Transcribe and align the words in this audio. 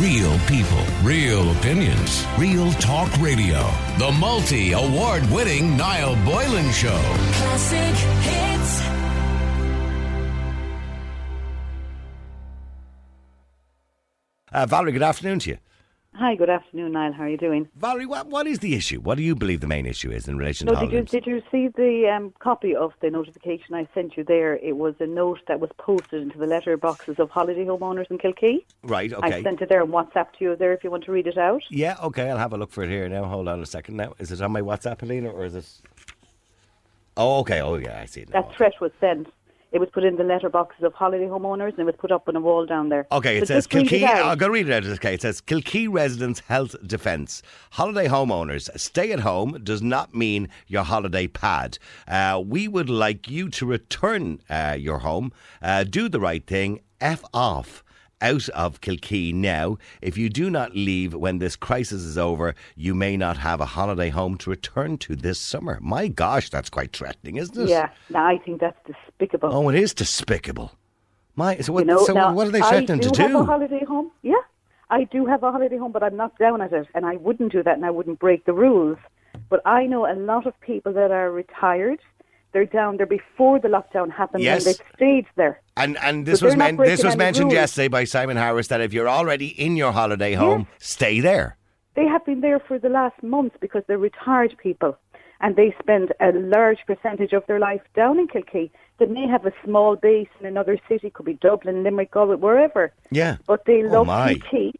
Real 0.00 0.38
people, 0.40 0.84
real 1.02 1.50
opinions, 1.52 2.26
real 2.36 2.70
talk 2.72 3.10
radio. 3.18 3.62
The 3.98 4.12
multi 4.20 4.72
award 4.72 5.24
winning 5.30 5.74
Niall 5.74 6.16
Boylan 6.22 6.70
Show. 6.70 7.00
Classic 7.32 7.94
hits. 8.20 8.80
Uh, 14.52 14.66
Valerie, 14.66 14.92
good 14.92 15.02
afternoon 15.02 15.38
to 15.38 15.50
you. 15.50 15.58
Hi, 16.18 16.34
good 16.34 16.48
afternoon, 16.48 16.92
Niall. 16.92 17.12
How 17.12 17.24
are 17.24 17.28
you 17.28 17.36
doing? 17.36 17.68
Valerie, 17.76 18.06
what, 18.06 18.28
what 18.28 18.46
is 18.46 18.60
the 18.60 18.74
issue? 18.74 19.00
What 19.00 19.18
do 19.18 19.22
you 19.22 19.34
believe 19.34 19.60
the 19.60 19.66
main 19.66 19.84
issue 19.84 20.10
is 20.10 20.26
in 20.26 20.38
relation 20.38 20.66
to 20.66 20.72
No, 20.72 20.80
to 20.80 20.86
did 20.86 20.92
you 20.94 21.02
did 21.02 21.26
you 21.26 21.42
see 21.50 21.68
the 21.68 22.08
um, 22.08 22.32
copy 22.38 22.74
of 22.74 22.94
the 23.02 23.10
notification 23.10 23.74
I 23.74 23.86
sent 23.92 24.16
you 24.16 24.24
there? 24.24 24.56
It 24.56 24.78
was 24.78 24.94
a 25.00 25.06
note 25.06 25.40
that 25.46 25.60
was 25.60 25.68
posted 25.76 26.22
into 26.22 26.38
the 26.38 26.46
letter 26.46 26.74
boxes 26.78 27.16
of 27.18 27.28
holiday 27.28 27.66
homeowners 27.66 28.10
in 28.10 28.16
Kilkee. 28.16 28.64
Right, 28.82 29.12
okay. 29.12 29.34
I 29.34 29.42
sent 29.42 29.60
it 29.60 29.68
there 29.68 29.82
on 29.82 29.88
WhatsApp 29.88 30.32
to 30.38 30.44
you 30.44 30.56
there 30.56 30.72
if 30.72 30.82
you 30.82 30.90
want 30.90 31.04
to 31.04 31.12
read 31.12 31.26
it 31.26 31.36
out. 31.36 31.62
Yeah, 31.68 31.96
okay, 32.02 32.30
I'll 32.30 32.38
have 32.38 32.54
a 32.54 32.56
look 32.56 32.70
for 32.70 32.82
it 32.82 32.88
here 32.88 33.06
now. 33.10 33.24
Hold 33.24 33.46
on 33.46 33.60
a 33.60 33.66
second 33.66 33.98
now. 33.98 34.14
Is 34.18 34.32
it 34.32 34.40
on 34.40 34.52
my 34.52 34.62
WhatsApp, 34.62 35.02
Helena, 35.02 35.28
or 35.28 35.44
is 35.44 35.54
it. 35.54 35.68
Oh, 37.18 37.40
okay. 37.40 37.60
Oh, 37.60 37.76
yeah, 37.76 38.00
I 38.00 38.06
see 38.06 38.22
it 38.22 38.30
now. 38.30 38.40
That 38.40 38.56
threat 38.56 38.74
was 38.80 38.92
sent. 39.00 39.28
It 39.72 39.80
was 39.80 39.88
put 39.92 40.04
in 40.04 40.16
the 40.16 40.24
letter 40.24 40.48
boxes 40.48 40.84
of 40.84 40.94
holiday 40.94 41.26
homeowners 41.26 41.70
and 41.70 41.80
it 41.80 41.84
was 41.84 41.96
put 41.98 42.12
up 42.12 42.28
on 42.28 42.36
a 42.36 42.40
wall 42.40 42.66
down 42.66 42.88
there. 42.88 43.06
Okay, 43.10 43.38
it 43.38 43.48
says 43.48 43.66
just 43.66 43.74
read 43.74 43.92
it 43.92 44.00
Kilkee. 44.00 44.04
out. 44.04 44.24
I'll 44.24 44.36
go 44.36 44.48
read 44.48 44.68
it 44.68 44.72
out. 44.72 44.84
Okay, 44.92 45.14
it 45.14 45.22
says 45.22 45.40
Kilkee 45.40 45.88
Residents 45.90 46.40
Health 46.40 46.76
Defence. 46.86 47.42
Holiday 47.72 48.08
homeowners, 48.08 48.70
stay 48.78 49.12
at 49.12 49.20
home 49.20 49.58
does 49.62 49.82
not 49.82 50.14
mean 50.14 50.48
your 50.66 50.84
holiday 50.84 51.26
pad. 51.26 51.78
Uh, 52.06 52.42
we 52.46 52.68
would 52.68 52.88
like 52.88 53.28
you 53.28 53.48
to 53.50 53.66
return 53.66 54.40
uh, 54.48 54.76
your 54.78 54.98
home, 54.98 55.32
uh, 55.60 55.84
do 55.84 56.08
the 56.08 56.20
right 56.20 56.46
thing, 56.46 56.80
F 57.00 57.24
off. 57.34 57.82
Out 58.22 58.48
of 58.50 58.80
Kilkee 58.80 59.34
now. 59.34 59.76
If 60.00 60.16
you 60.16 60.30
do 60.30 60.48
not 60.48 60.74
leave 60.74 61.12
when 61.12 61.38
this 61.38 61.54
crisis 61.54 62.02
is 62.02 62.16
over, 62.16 62.54
you 62.74 62.94
may 62.94 63.14
not 63.14 63.36
have 63.36 63.60
a 63.60 63.66
holiday 63.66 64.08
home 64.08 64.38
to 64.38 64.48
return 64.48 64.96
to 64.98 65.14
this 65.14 65.38
summer. 65.38 65.78
My 65.82 66.08
gosh, 66.08 66.48
that's 66.48 66.70
quite 66.70 66.96
threatening, 66.96 67.36
isn't 67.36 67.64
it? 67.64 67.68
Yeah, 67.68 67.90
no, 68.08 68.20
I 68.20 68.38
think 68.38 68.60
that's 68.60 68.78
despicable. 68.86 69.50
Oh, 69.52 69.68
it 69.68 69.74
is 69.74 69.92
despicable. 69.92 70.72
My, 71.34 71.58
so 71.58 71.74
what, 71.74 71.80
you 71.80 71.88
know, 71.88 72.06
so 72.06 72.14
now, 72.14 72.32
what 72.32 72.48
are 72.48 72.50
they 72.50 72.62
threatening 72.62 73.00
I 73.00 73.02
do 73.02 73.10
to 73.10 73.22
have 73.22 73.30
do? 73.32 73.38
a 73.38 73.44
holiday 73.44 73.84
home. 73.84 74.10
Yeah, 74.22 74.32
I 74.88 75.04
do 75.04 75.26
have 75.26 75.42
a 75.42 75.52
holiday 75.52 75.76
home, 75.76 75.92
but 75.92 76.02
I'm 76.02 76.16
not 76.16 76.38
down 76.38 76.62
at 76.62 76.72
it, 76.72 76.86
and 76.94 77.04
I 77.04 77.16
wouldn't 77.16 77.52
do 77.52 77.62
that, 77.62 77.76
and 77.76 77.84
I 77.84 77.90
wouldn't 77.90 78.18
break 78.18 78.46
the 78.46 78.54
rules. 78.54 78.96
But 79.50 79.60
I 79.66 79.84
know 79.84 80.10
a 80.10 80.16
lot 80.16 80.46
of 80.46 80.58
people 80.62 80.94
that 80.94 81.10
are 81.10 81.30
retired. 81.30 81.98
They're 82.56 82.64
down 82.64 82.96
there 82.96 83.04
before 83.20 83.58
the 83.60 83.68
lockdown 83.68 84.10
happened, 84.10 84.42
Yes. 84.42 84.64
and 84.64 84.74
they've 84.74 84.86
stayed 84.96 85.26
there. 85.36 85.60
And 85.76 85.98
and 86.02 86.24
this 86.24 86.40
But 86.40 86.46
was 86.46 86.56
men- 86.56 86.78
this 86.78 87.04
was 87.04 87.14
mentioned 87.14 87.48
rules. 87.52 87.60
yesterday 87.60 87.88
by 87.88 88.04
Simon 88.04 88.38
Harris 88.38 88.68
that 88.68 88.80
if 88.80 88.94
you're 88.94 89.10
already 89.10 89.48
in 89.66 89.76
your 89.76 89.92
holiday 89.92 90.32
home, 90.32 90.66
stay 90.78 91.20
there. 91.20 91.58
They 91.96 92.06
have 92.06 92.24
been 92.24 92.40
there 92.40 92.58
for 92.68 92.78
the 92.78 92.88
last 92.88 93.22
month 93.22 93.52
because 93.60 93.82
they're 93.86 93.98
retired 94.10 94.56
people, 94.56 94.96
and 95.42 95.54
they 95.54 95.74
spend 95.82 96.14
a 96.28 96.32
large 96.56 96.80
percentage 96.86 97.34
of 97.34 97.42
their 97.46 97.58
life 97.58 97.82
down 97.94 98.18
in 98.18 98.26
Kilkee. 98.26 98.70
They 98.98 99.06
may 99.18 99.26
have 99.28 99.44
a 99.44 99.52
small 99.62 99.96
base 99.96 100.32
in 100.40 100.46
another 100.46 100.78
city, 100.88 101.10
could 101.10 101.26
be 101.26 101.34
Dublin, 101.34 101.82
Limerick, 101.84 102.10
Galway, 102.12 102.36
wherever. 102.36 102.84
Yeah. 103.10 103.36
but 103.46 103.66
they 103.66 103.80
Oh, 103.84 103.88
love 103.96 104.06
my. 104.06 104.36
Kilkee, 104.36 104.72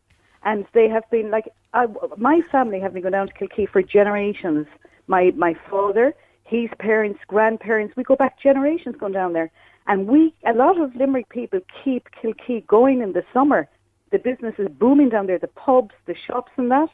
and 0.45 0.65
they 0.73 0.89
have 0.89 1.05
been 1.11 1.31
like 1.31 1.49
I, 1.75 1.83
my 2.17 2.41
family 2.55 2.81
have 2.81 2.95
been 2.95 3.03
going 3.03 3.13
down 3.19 3.29
to 3.29 3.35
Kilkee 3.35 3.69
for 3.69 3.83
generations. 3.83 4.67
My 5.15 5.25
my 5.37 5.53
father, 5.71 6.15
his 6.47 6.71
parents, 6.79 7.19
grandparents, 7.27 7.97
we 7.97 8.05
go 8.05 8.17
back 8.17 8.41
generations 8.41 8.95
going 8.99 9.13
down 9.13 9.33
there, 9.33 9.51
and 9.87 10.07
we 10.07 10.33
a 10.47 10.53
lot 10.53 10.81
of 10.81 10.95
Limerick 10.95 11.29
people 11.29 11.61
keep 11.85 12.09
Kilkee 12.23 12.67
going 12.67 13.03
in 13.03 13.13
the 13.13 13.25
summer. 13.35 13.69
The 14.13 14.19
business 14.19 14.55
is 14.59 14.69
booming 14.69 15.09
down 15.09 15.27
there, 15.27 15.39
the 15.39 15.49
pubs, 15.49 15.95
the 16.07 16.15
shops, 16.15 16.53
and 16.57 16.71
that. 16.71 16.89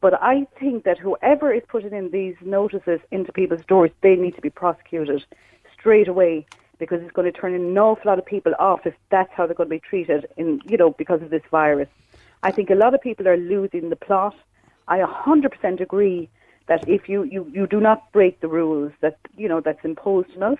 But 0.00 0.20
I 0.22 0.46
think 0.58 0.84
that 0.84 0.98
whoever 0.98 1.52
is 1.52 1.62
putting 1.68 1.92
in 1.92 2.10
these 2.10 2.36
notices 2.40 3.00
into 3.10 3.32
people's 3.32 3.64
doors, 3.66 3.90
they 4.00 4.16
need 4.16 4.34
to 4.36 4.40
be 4.40 4.50
prosecuted 4.50 5.24
straight 5.78 6.08
away 6.08 6.46
because 6.78 7.00
it's 7.02 7.12
going 7.12 7.32
to 7.32 7.36
turn 7.36 7.54
an 7.54 7.76
awful 7.76 8.10
lot 8.10 8.18
of 8.18 8.26
people 8.26 8.52
off 8.58 8.86
if 8.86 8.94
that's 9.10 9.32
how 9.32 9.46
they're 9.46 9.54
going 9.54 9.68
to 9.68 9.76
be 9.76 9.80
treated 9.80 10.28
in 10.36 10.60
you 10.66 10.76
know 10.76 10.90
because 10.90 11.22
of 11.22 11.30
this 11.30 11.42
virus. 11.50 11.88
I 12.42 12.50
think 12.50 12.70
a 12.70 12.74
lot 12.74 12.94
of 12.94 13.00
people 13.00 13.28
are 13.28 13.36
losing 13.36 13.90
the 13.90 13.96
plot. 13.96 14.34
I 14.86 14.98
100% 15.00 15.80
agree 15.80 16.28
that 16.68 16.88
if 16.88 17.08
you, 17.08 17.24
you, 17.24 17.50
you 17.52 17.66
do 17.66 17.80
not 17.80 18.10
break 18.12 18.40
the 18.40 18.48
rules 18.48 18.92
that 19.00 19.18
you 19.36 19.48
know 19.48 19.60
that's 19.60 19.84
imposed 19.84 20.30
on 20.36 20.52
us, 20.54 20.58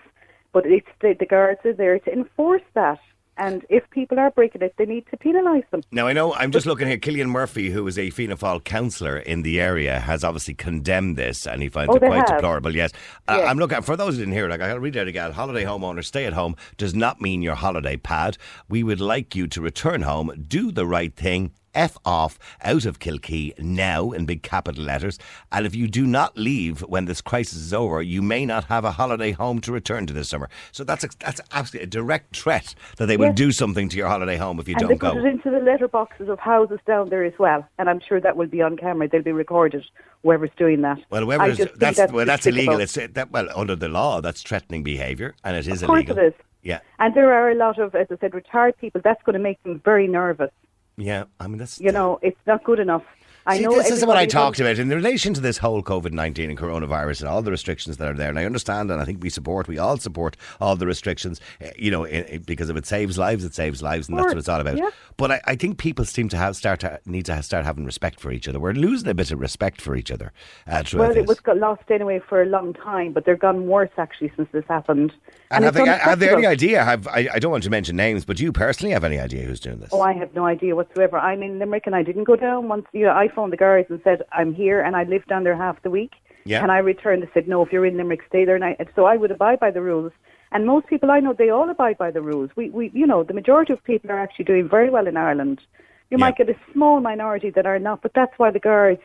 but 0.51 0.65
it's 0.65 0.87
the, 1.01 1.15
the 1.19 1.25
guards 1.25 1.61
are 1.65 1.73
there 1.73 1.99
to 1.99 2.11
enforce 2.11 2.63
that. 2.73 2.99
And 3.41 3.65
if 3.69 3.89
people 3.91 4.19
are 4.19 4.31
breaking 4.31 4.63
it, 4.63 4.73
they 4.77 4.85
need 4.85 5.05
to 5.11 5.17
penalise 5.17 5.63
them. 5.69 5.81
Now 5.93 6.07
I 6.07 6.11
know 6.13 6.33
I'm 6.33 6.51
just 6.51 6.65
looking 6.65 6.89
here. 6.89 6.97
Cillian 6.97 7.29
Murphy, 7.29 7.69
who 7.69 7.87
is 7.87 7.97
a 7.97 8.09
Fianna 8.09 8.35
Fáil 8.35 8.61
councillor 8.61 9.17
in 9.17 9.43
the 9.43 9.61
area, 9.61 9.97
has 10.01 10.25
obviously 10.25 10.55
condemned 10.55 11.15
this, 11.15 11.47
and 11.47 11.61
he 11.61 11.69
finds 11.69 11.89
Oh, 11.93 11.95
it 11.95 11.99
quite 12.01 12.27
have? 12.27 12.37
deplorable. 12.39 12.75
Yes, 12.75 12.91
Uh, 13.29 13.35
Yes. 13.37 13.47
I'm 13.49 13.57
looking 13.57 13.81
for 13.81 13.95
those 13.95 14.15
who 14.15 14.19
didn't 14.23 14.33
hear 14.33 14.47
it. 14.47 14.49
Like 14.49 14.59
I'll 14.59 14.79
read 14.79 14.97
it 14.97 15.07
again. 15.07 15.31
Holiday 15.31 15.63
homeowner, 15.63 16.03
stay 16.03 16.25
at 16.25 16.33
home 16.33 16.57
does 16.75 16.93
not 16.93 17.21
mean 17.21 17.41
your 17.41 17.55
holiday 17.55 17.95
pad. 17.95 18.37
We 18.67 18.83
would 18.83 18.99
like 18.99 19.37
you 19.37 19.47
to 19.47 19.61
return 19.61 20.01
home, 20.01 20.33
do 20.45 20.73
the 20.73 20.85
right 20.85 21.15
thing. 21.15 21.51
F 21.73 21.97
off 22.05 22.39
out 22.63 22.85
of 22.85 22.99
Kilkee 22.99 23.57
now 23.59 24.11
in 24.11 24.25
big 24.25 24.43
capital 24.43 24.83
letters. 24.83 25.19
And 25.51 25.65
if 25.65 25.75
you 25.75 25.87
do 25.87 26.05
not 26.05 26.37
leave 26.37 26.81
when 26.81 27.05
this 27.05 27.21
crisis 27.21 27.57
is 27.57 27.73
over, 27.73 28.01
you 28.01 28.21
may 28.21 28.45
not 28.45 28.65
have 28.65 28.85
a 28.85 28.91
holiday 28.91 29.31
home 29.31 29.61
to 29.61 29.71
return 29.71 30.05
to 30.07 30.13
this 30.13 30.29
summer. 30.29 30.49
So 30.71 30.83
that's 30.83 31.03
a, 31.03 31.09
that's 31.19 31.41
absolutely 31.51 31.85
a 31.85 31.89
direct 31.89 32.35
threat 32.35 32.75
that 32.97 33.05
they 33.05 33.17
will 33.17 33.33
do 33.33 33.51
something 33.51 33.89
to 33.89 33.97
your 33.97 34.07
holiday 34.07 34.37
home 34.37 34.59
if 34.59 34.67
you 34.67 34.75
and 34.75 34.81
don't 34.81 34.89
they 34.89 34.97
go. 34.97 35.13
put 35.13 35.25
it 35.25 35.27
into 35.27 35.49
the 35.49 35.57
letterboxes 35.57 36.29
of 36.29 36.39
houses 36.39 36.79
down 36.85 37.09
there 37.09 37.23
as 37.23 37.33
well. 37.39 37.67
And 37.77 37.89
I'm 37.89 37.99
sure 38.07 38.19
that 38.21 38.35
will 38.35 38.47
be 38.47 38.61
on 38.61 38.77
camera. 38.77 39.07
They'll 39.07 39.21
be 39.21 39.31
recorded, 39.31 39.85
whoever's 40.23 40.51
doing 40.57 40.81
that. 40.81 40.99
Well, 41.09 41.21
I 41.21 41.25
whoever 41.25 41.45
is, 41.45 41.57
just 41.57 41.69
think 41.69 41.79
that's, 41.79 41.97
that's 41.97 42.11
well, 42.11 42.25
that's 42.25 42.47
illegal. 42.47 42.79
It's 42.79 42.93
that 42.93 43.31
well 43.31 43.47
under 43.55 43.75
the 43.75 43.89
law 43.89 44.21
that's 44.21 44.41
threatening 44.41 44.83
behaviour, 44.83 45.35
and 45.43 45.55
it 45.55 45.67
is 45.67 45.81
Of 45.81 45.87
course 45.87 46.09
it 46.09 46.17
is. 46.17 46.33
Yeah, 46.61 46.79
And 46.99 47.13
there 47.15 47.33
are 47.33 47.51
a 47.51 47.55
lot 47.55 47.79
of, 47.79 47.95
as 47.95 48.07
I 48.11 48.17
said, 48.19 48.33
retired 48.33 48.77
people. 48.77 48.99
That's 49.01 49.23
going 49.23 49.33
to 49.33 49.39
make 49.39 49.63
them 49.63 49.81
very 49.85 50.07
nervous. 50.07 50.51
Yeah. 50.99 51.23
I 51.39 51.47
mean, 51.47 51.57
that's 51.57 51.79
You 51.79 51.91
know, 51.91 52.19
it's 52.21 52.39
not 52.45 52.63
good 52.63 52.79
enough. 52.79 53.03
I 53.47 53.57
See, 53.57 53.63
know 53.63 53.71
this 53.71 53.89
is 53.89 54.05
what 54.05 54.17
I 54.17 54.27
talked 54.27 54.59
about 54.59 54.77
in 54.77 54.89
relation 54.89 55.33
to 55.33 55.41
this 55.41 55.57
whole 55.57 55.81
COVID 55.81 56.11
nineteen 56.11 56.49
and 56.51 56.59
coronavirus 56.59 57.21
and 57.21 57.29
all 57.29 57.41
the 57.41 57.49
restrictions 57.49 57.97
that 57.97 58.07
are 58.07 58.13
there. 58.13 58.29
And 58.29 58.37
I 58.37 58.45
understand, 58.45 58.91
and 58.91 59.01
I 59.01 59.05
think 59.05 59.23
we 59.23 59.29
support, 59.31 59.67
we 59.67 59.79
all 59.79 59.97
support 59.97 60.37
all 60.61 60.75
the 60.75 60.85
restrictions. 60.85 61.41
eh, 61.59 61.71
You 61.75 61.89
know, 61.89 62.05
i- 62.05 62.25
i- 62.33 62.41
because 62.45 62.69
if 62.69 62.77
it 62.77 62.85
saves 62.85 63.17
lives, 63.17 63.43
it 63.43 63.55
saves 63.55 63.81
lives, 63.81 64.07
and 64.07 64.17
that's 64.19 64.27
what 64.27 64.37
it's 64.37 64.49
all 64.49 64.59
about. 64.61 64.77
yeah. 64.77 64.89
But 65.17 65.31
I, 65.31 65.41
I 65.45 65.55
think 65.55 65.79
people 65.79 66.05
seem 66.05 66.29
to 66.29 66.37
have 66.37 66.55
start 66.57 66.81
to 66.81 66.99
need 67.07 67.25
to 67.25 67.41
start 67.41 67.65
having 67.65 67.85
respect 67.85 68.19
for 68.19 68.31
each 68.31 68.47
other. 68.47 68.59
We're 68.59 68.73
losing 68.73 69.07
a 69.09 69.15
bit 69.15 69.31
of 69.31 69.39
respect 69.39 69.81
for 69.81 69.95
each 69.95 70.11
other 70.11 70.31
uh, 70.67 70.83
Well, 70.93 71.15
it 71.17 71.25
was 71.25 71.39
got 71.39 71.57
lost 71.57 71.89
anyway 71.89 72.19
for 72.19 72.43
a 72.43 72.45
long 72.45 72.73
time, 72.73 73.13
but 73.13 73.25
they're 73.25 73.35
gone 73.37 73.65
worse 73.65 73.89
actually 73.97 74.31
since 74.35 74.49
this 74.51 74.65
happened. 74.67 75.11
And 75.51 75.63
have 75.65 75.73
they, 75.73 75.85
have 75.85 76.19
they 76.19 76.29
any 76.29 76.45
idea? 76.45 76.83
Have 76.83 77.07
I, 77.07 77.27
I 77.33 77.39
don't 77.39 77.51
want 77.51 77.63
to 77.63 77.69
mention 77.69 77.95
names, 77.95 78.25
but 78.25 78.37
do 78.37 78.43
you 78.43 78.51
personally 78.51 78.93
have 78.93 79.03
any 79.03 79.19
idea 79.19 79.43
who's 79.43 79.59
doing 79.59 79.79
this? 79.79 79.89
Oh, 79.91 80.01
I 80.01 80.13
have 80.13 80.33
no 80.35 80.45
idea 80.45 80.75
whatsoever. 80.75 81.17
I'm 81.17 81.41
in 81.41 81.59
Limerick 81.59 81.83
and 81.87 81.95
I 81.95 82.03
didn't 82.03 82.25
go 82.25 82.35
down 82.35 82.67
once. 82.67 82.85
You 82.93 83.05
know, 83.05 83.11
I 83.11 83.27
phoned 83.29 83.51
the 83.51 83.57
guards 83.57 83.89
and 83.89 83.99
said 84.03 84.23
I'm 84.31 84.53
here 84.53 84.81
and 84.81 84.95
I 84.95 85.03
lived 85.03 85.27
down 85.27 85.43
there 85.43 85.55
half 85.55 85.81
the 85.81 85.89
week. 85.89 86.13
Yeah. 86.45 86.61
And 86.63 86.71
I 86.71 86.77
returned 86.77 87.23
and 87.23 87.31
said, 87.33 87.47
no, 87.47 87.63
if 87.63 87.71
you're 87.71 87.85
in 87.85 87.97
Limerick, 87.97 88.21
stay 88.27 88.45
there. 88.45 88.55
And, 88.55 88.63
I, 88.63 88.77
so 88.95 89.05
I 89.05 89.17
would 89.17 89.31
abide 89.31 89.59
by 89.59 89.71
the 89.71 89.81
rules. 89.81 90.11
And 90.51 90.65
most 90.65 90.87
people 90.87 91.11
I 91.11 91.19
know, 91.19 91.33
they 91.33 91.49
all 91.49 91.69
abide 91.69 91.97
by 91.97 92.11
the 92.11 92.21
rules. 92.21 92.49
We, 92.55 92.69
we, 92.69 92.89
you 92.93 93.05
know, 93.05 93.23
the 93.23 93.33
majority 93.33 93.73
of 93.73 93.83
people 93.83 94.09
are 94.11 94.19
actually 94.19 94.45
doing 94.45 94.67
very 94.67 94.89
well 94.89 95.05
in 95.07 95.17
Ireland. 95.17 95.61
You 96.09 96.17
Yeah. 96.17 96.21
might 96.25 96.37
get 96.37 96.49
a 96.49 96.55
small 96.73 97.01
minority 97.01 97.49
that 97.51 97.65
are 97.67 97.77
not, 97.77 98.01
but 98.01 98.13
that's 98.15 98.33
why 98.37 98.49
the 98.49 98.59
guards, 98.59 99.01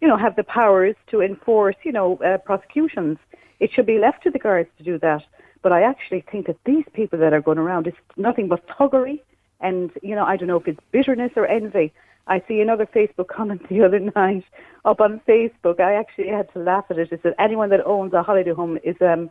you 0.00 0.06
know, 0.06 0.16
have 0.16 0.36
the 0.36 0.44
powers 0.44 0.94
to 1.10 1.20
enforce, 1.20 1.74
you 1.84 1.90
know, 1.90 2.16
uh, 2.18 2.38
prosecutions. 2.38 3.18
It 3.58 3.70
should 3.72 3.86
be 3.86 3.98
left 3.98 4.22
to 4.24 4.30
the 4.30 4.38
guards 4.38 4.68
to 4.78 4.84
do 4.84 4.98
that. 4.98 5.22
But 5.64 5.72
I 5.72 5.82
actually 5.82 6.20
think 6.30 6.46
that 6.46 6.58
these 6.66 6.84
people 6.92 7.18
that 7.20 7.32
are 7.32 7.40
going 7.40 7.56
around, 7.56 7.86
it's 7.86 7.96
nothing 8.18 8.48
but 8.48 8.68
thuggery. 8.68 9.20
And, 9.60 9.90
you 10.02 10.14
know, 10.14 10.24
I 10.24 10.36
don't 10.36 10.46
know 10.46 10.60
if 10.60 10.68
it's 10.68 10.78
bitterness 10.92 11.32
or 11.36 11.46
envy. 11.46 11.90
I 12.26 12.42
see 12.46 12.60
another 12.60 12.84
Facebook 12.84 13.28
comment 13.28 13.66
the 13.70 13.82
other 13.82 13.98
night 13.98 14.44
up 14.84 15.00
on 15.00 15.22
Facebook. 15.26 15.80
I 15.80 15.94
actually 15.94 16.28
had 16.28 16.52
to 16.52 16.58
laugh 16.58 16.84
at 16.90 16.98
it. 16.98 17.10
It 17.10 17.20
said, 17.22 17.34
anyone 17.38 17.70
that 17.70 17.84
owns 17.86 18.12
a 18.12 18.22
holiday 18.22 18.52
home 18.52 18.78
is, 18.84 18.96
um, 19.00 19.30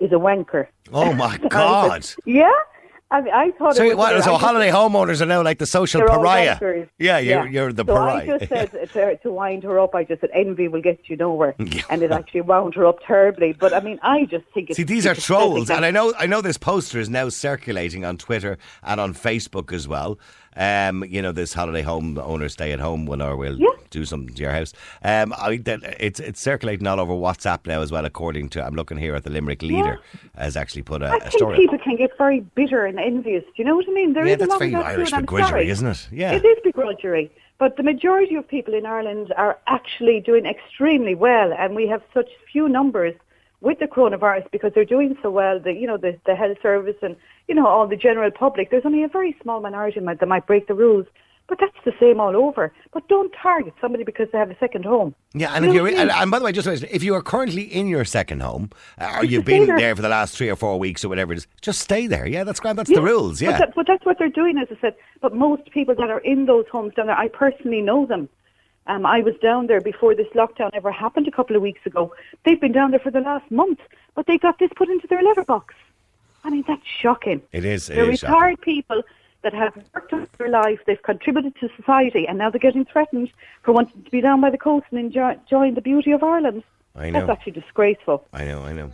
is 0.00 0.10
a 0.10 0.16
wanker. 0.16 0.66
Oh 0.92 1.12
my 1.12 1.38
God! 1.48 2.08
yeah? 2.26 2.50
I, 3.12 3.20
mean, 3.20 3.34
I 3.34 3.50
thought 3.52 3.76
So, 3.76 3.84
it 3.84 3.88
was... 3.88 3.96
what, 3.96 4.24
so 4.24 4.30
just- 4.32 4.42
holiday 4.42 4.70
homeowners 4.70 5.20
are 5.20 5.26
now 5.26 5.42
like 5.42 5.58
the 5.58 5.66
social 5.66 6.00
pariah. 6.00 6.58
Yeah, 6.98 7.18
you're, 7.18 7.46
you're 7.46 7.72
the 7.72 7.84
so 7.84 7.94
pariah. 7.94 8.34
I 8.34 8.38
just 8.38 8.48
said 8.48 8.88
to, 8.92 9.16
to 9.18 9.30
wind 9.30 9.62
her 9.64 9.78
up, 9.78 9.94
I 9.94 10.04
just 10.04 10.22
said 10.22 10.30
envy 10.32 10.68
will 10.68 10.82
get 10.82 10.98
you 11.08 11.16
nowhere, 11.16 11.54
and 11.90 12.02
it 12.02 12.10
actually 12.10 12.40
wound 12.40 12.74
her 12.74 12.86
up 12.86 12.98
terribly. 13.06 13.52
But 13.52 13.74
I 13.74 13.80
mean, 13.80 13.98
I 14.02 14.24
just 14.24 14.44
think 14.54 14.70
it's 14.70 14.76
See, 14.78 14.82
these 14.82 15.06
are 15.06 15.14
trolls, 15.14 15.70
and 15.70 15.84
I 15.84 15.90
know 15.90 16.14
I 16.18 16.26
know 16.26 16.40
this 16.40 16.58
poster 16.58 16.98
is 16.98 17.10
now 17.10 17.28
circulating 17.28 18.04
on 18.04 18.16
Twitter 18.16 18.56
and 18.82 19.00
on 19.00 19.14
Facebook 19.14 19.72
as 19.72 19.86
well. 19.86 20.18
Um, 20.56 21.04
you 21.04 21.22
know, 21.22 21.32
this 21.32 21.54
holiday 21.54 21.82
home 21.82 22.18
owner 22.18 22.48
stay 22.48 22.72
at 22.72 22.80
home 22.80 23.06
one 23.06 23.22
or 23.22 23.36
will 23.36 23.58
Yeah. 23.58 23.68
do 23.90 24.04
something 24.04 24.34
to 24.34 24.42
your 24.42 24.52
house. 24.52 24.72
Um, 25.02 25.32
I 25.38 25.56
that 25.58 25.80
it's 25.98 26.20
it's 26.20 26.40
circulating 26.40 26.86
all 26.86 27.00
over 27.00 27.12
WhatsApp 27.14 27.66
now 27.66 27.80
as 27.80 27.90
well. 27.90 28.04
According 28.04 28.50
to 28.50 28.64
I'm 28.64 28.74
looking 28.74 28.98
here 28.98 29.14
at 29.14 29.24
the 29.24 29.30
Limerick 29.30 29.62
Leader 29.62 29.98
has 30.36 30.56
actually 30.56 30.82
put 30.82 31.02
a, 31.02 31.06
I 31.06 31.16
a 31.16 31.20
think 31.20 31.32
story. 31.32 31.56
people 31.56 31.78
can 31.78 31.96
get 31.96 32.16
very 32.18 32.40
bitter 32.40 32.84
and 32.84 32.98
envious. 33.00 33.44
Do 33.44 33.52
you 33.56 33.64
know 33.64 33.76
what 33.76 33.86
I 33.88 33.92
mean? 33.92 34.12
There 34.12 34.26
Yeah, 34.26 34.32
is 34.34 34.36
a 34.36 34.38
that's 34.40 34.50
lot 34.50 34.58
very 34.60 34.74
Irish 34.74 35.10
too, 35.10 35.16
and 35.16 35.20
I'm 35.22 35.26
begrudgery, 35.26 35.66
isn't 35.66 35.86
it? 35.88 36.08
Yeah. 36.12 36.32
It 36.32 36.44
is 36.44 36.58
begrudgery. 36.64 37.30
But 37.58 37.76
the 37.76 37.82
majority 37.82 38.34
of 38.34 38.46
people 38.48 38.74
in 38.74 38.86
Ireland 38.86 39.32
are 39.36 39.58
actually 39.68 40.20
doing 40.20 40.46
extremely 40.46 41.14
well, 41.14 41.52
and 41.52 41.74
we 41.76 41.86
have 41.86 42.02
such 42.12 42.28
few 42.50 42.68
numbers 42.68 43.14
with 43.62 43.78
the 43.78 43.86
coronavirus 43.86 44.50
because 44.50 44.72
they're 44.74 44.84
doing 44.84 45.16
so 45.22 45.30
well. 45.30 45.58
The 45.58 45.72
you 45.72 45.86
know 45.86 45.96
the 45.96 46.18
the 46.26 46.34
health 46.34 46.58
service 46.62 46.96
and 47.00 47.16
you 47.48 47.54
know 47.54 47.66
all 47.66 47.86
the 47.88 47.96
general 47.96 48.30
public. 48.30 48.70
There's 48.70 48.84
only 48.84 49.02
a 49.04 49.08
very 49.08 49.34
small 49.42 49.60
minority 49.60 50.00
that 50.00 50.28
might 50.28 50.46
break 50.46 50.66
the 50.68 50.74
rules, 50.74 51.06
but 51.48 51.58
that's 51.60 51.76
the 51.84 51.92
same 52.00 52.20
all 52.20 52.36
over. 52.36 52.72
But 52.92 53.08
don't 53.08 53.32
target 53.40 53.72
somebody 53.80 54.04
because 54.04 54.28
they 54.32 54.38
have 54.38 54.50
a 54.50 54.58
second 54.58 54.84
home. 54.84 55.14
Yeah, 55.32 55.52
and 55.54 55.64
You 55.64 55.70
if 55.70 55.74
you're 55.74 55.84
what 55.84 55.94
and, 56.10 56.30
by 56.30 56.38
the 56.40 56.44
way, 56.44 56.52
just 56.52 56.66
if 56.68 57.02
you 57.02 57.14
are 57.14 57.22
currently 57.22 57.62
in 57.62 57.86
your 57.88 58.04
second 58.04 58.42
home, 58.42 58.70
uh, 58.98 59.14
or 59.18 59.24
You 59.24 59.30
you've 59.38 59.44
been 59.44 59.66
there. 59.66 59.78
there 59.78 59.96
for 59.96 60.02
the 60.02 60.08
last 60.08 60.36
three 60.36 60.50
or 60.50 60.56
four 60.56 60.78
weeks 60.78 61.04
or 61.04 61.08
whatever 61.08 61.32
it 61.32 61.36
is, 61.38 61.46
just 61.60 61.80
stay 61.80 62.06
there. 62.06 62.26
Yeah, 62.26 62.44
that's 62.44 62.60
grand. 62.60 62.78
That's 62.78 62.90
the 62.90 62.96
Yeah, 62.96 63.02
rules. 63.12 63.38
But, 63.40 63.46
Yeah, 63.50 63.58
that, 63.58 63.74
but 63.74 63.86
that's 63.86 64.04
what 64.04 64.18
they're 64.18 64.28
doing, 64.28 64.58
as 64.58 64.68
I 64.76 64.80
said. 64.80 64.94
But 65.20 65.34
most 65.34 65.70
people 65.70 65.94
that 65.94 66.10
are 66.10 66.20
in 66.20 66.46
those 66.46 66.66
homes 66.70 66.94
down 66.94 67.06
there, 67.06 67.16
I 67.16 67.28
personally 67.28 67.80
know 67.80 68.06
them. 68.06 68.28
Um, 68.86 69.06
I 69.06 69.20
was 69.20 69.34
down 69.40 69.66
there 69.68 69.80
before 69.80 70.14
this 70.14 70.26
lockdown 70.34 70.70
ever 70.72 70.90
happened 70.90 71.28
a 71.28 71.30
couple 71.30 71.54
of 71.54 71.62
weeks 71.62 71.80
ago. 71.86 72.12
They've 72.44 72.60
been 72.60 72.72
down 72.72 72.90
there 72.90 73.00
for 73.00 73.10
the 73.10 73.20
last 73.20 73.48
month, 73.50 73.78
but 74.14 74.26
they 74.26 74.38
got 74.38 74.58
this 74.58 74.70
put 74.74 74.88
into 74.88 75.06
their 75.06 75.22
letterbox. 75.22 75.74
I 76.44 76.50
mean, 76.50 76.64
that's 76.66 76.82
shocking. 77.00 77.42
it 77.52 77.64
is. 77.64 77.88
It 77.88 77.94
They're 77.94 78.10
is 78.10 78.18
shocking. 78.20 78.34
retired 78.34 78.60
people 78.60 79.02
that 79.42 79.54
have 79.54 79.76
worked 79.94 80.12
all 80.12 80.26
their 80.38 80.48
life, 80.48 80.80
they've 80.86 81.02
contributed 81.02 81.54
to 81.60 81.68
society, 81.76 82.26
and 82.26 82.38
now 82.38 82.50
they're 82.50 82.58
getting 82.60 82.84
threatened 82.84 83.30
for 83.62 83.72
wanting 83.72 84.02
to 84.04 84.10
be 84.10 84.20
down 84.20 84.40
by 84.40 84.50
the 84.50 84.58
coast 84.58 84.86
and 84.90 84.98
enjoy, 85.00 85.32
enjoying 85.32 85.74
the 85.74 85.80
beauty 85.80 86.10
of 86.12 86.22
Ireland. 86.22 86.62
I 86.96 87.10
know. 87.10 87.20
That's 87.26 87.38
actually 87.38 87.52
disgraceful. 87.52 88.26
I 88.32 88.44
know. 88.44 88.62
I 88.62 88.72
know. 88.72 88.92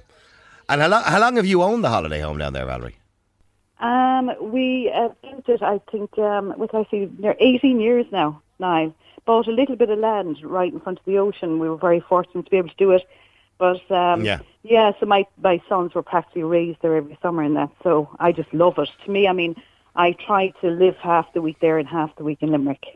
And 0.69 0.81
how 0.83 0.89
long, 0.89 1.03
how 1.03 1.21
long 1.21 1.37
have 1.37 1.47
you 1.47 1.63
owned 1.63 1.83
the 1.85 1.89
holiday 1.89 2.21
home 2.21 2.39
down 2.39 2.53
there, 2.53 2.67
Valerie? 2.67 2.97
Um, 3.81 4.31
we 4.41 4.91
uh, 4.95 5.09
built 5.23 5.49
it, 5.49 5.63
I 5.63 5.81
think, 5.91 6.19
um, 6.19 6.51
what 6.57 6.75
I 6.75 6.85
say, 6.91 7.09
near 7.19 7.37
18 7.41 7.81
years 7.81 8.07
now, 8.11 8.43
Niall. 8.59 8.95
Bought 9.29 9.47
a 9.47 9.53
little 9.53 9.77
bit 9.77 9.91
of 9.91 9.99
land 9.99 10.39
right 10.43 10.73
in 10.73 10.81
front 10.81 10.99
of 10.99 11.05
the 11.05 11.19
ocean. 11.19 11.59
We 11.59 11.69
were 11.69 11.77
very 11.77 12.01
fortunate 12.01 12.47
to 12.47 12.51
be 12.51 12.57
able 12.57 12.71
to 12.71 12.75
do 12.77 12.93
it. 12.93 13.03
But, 13.59 13.83
um, 13.91 14.25
Yeah. 14.25 14.39
yeah, 14.63 14.93
so 14.99 15.05
my, 15.05 15.27
my 15.43 15.61
sons 15.69 15.93
were 15.95 16.03
practically 16.03 16.45
raised 16.45 16.79
there 16.81 16.97
every 16.97 17.19
summer 17.21 17.43
and 17.43 17.55
that. 17.55 17.69
So 17.83 18.09
I 18.19 18.33
just 18.33 18.51
love 18.55 18.79
it. 18.79 18.89
To 19.05 19.11
me, 19.11 19.29
I 19.29 19.35
mean, 19.35 19.55
I 19.97 20.13
try 20.13 20.49
to 20.63 20.69
live 20.71 20.97
half 20.97 21.31
the 21.35 21.43
week 21.43 21.59
there 21.61 21.77
and 21.77 21.87
half 21.87 22.17
the 22.17 22.25
week 22.25 22.39
in 22.41 22.53
Limerick. 22.53 22.87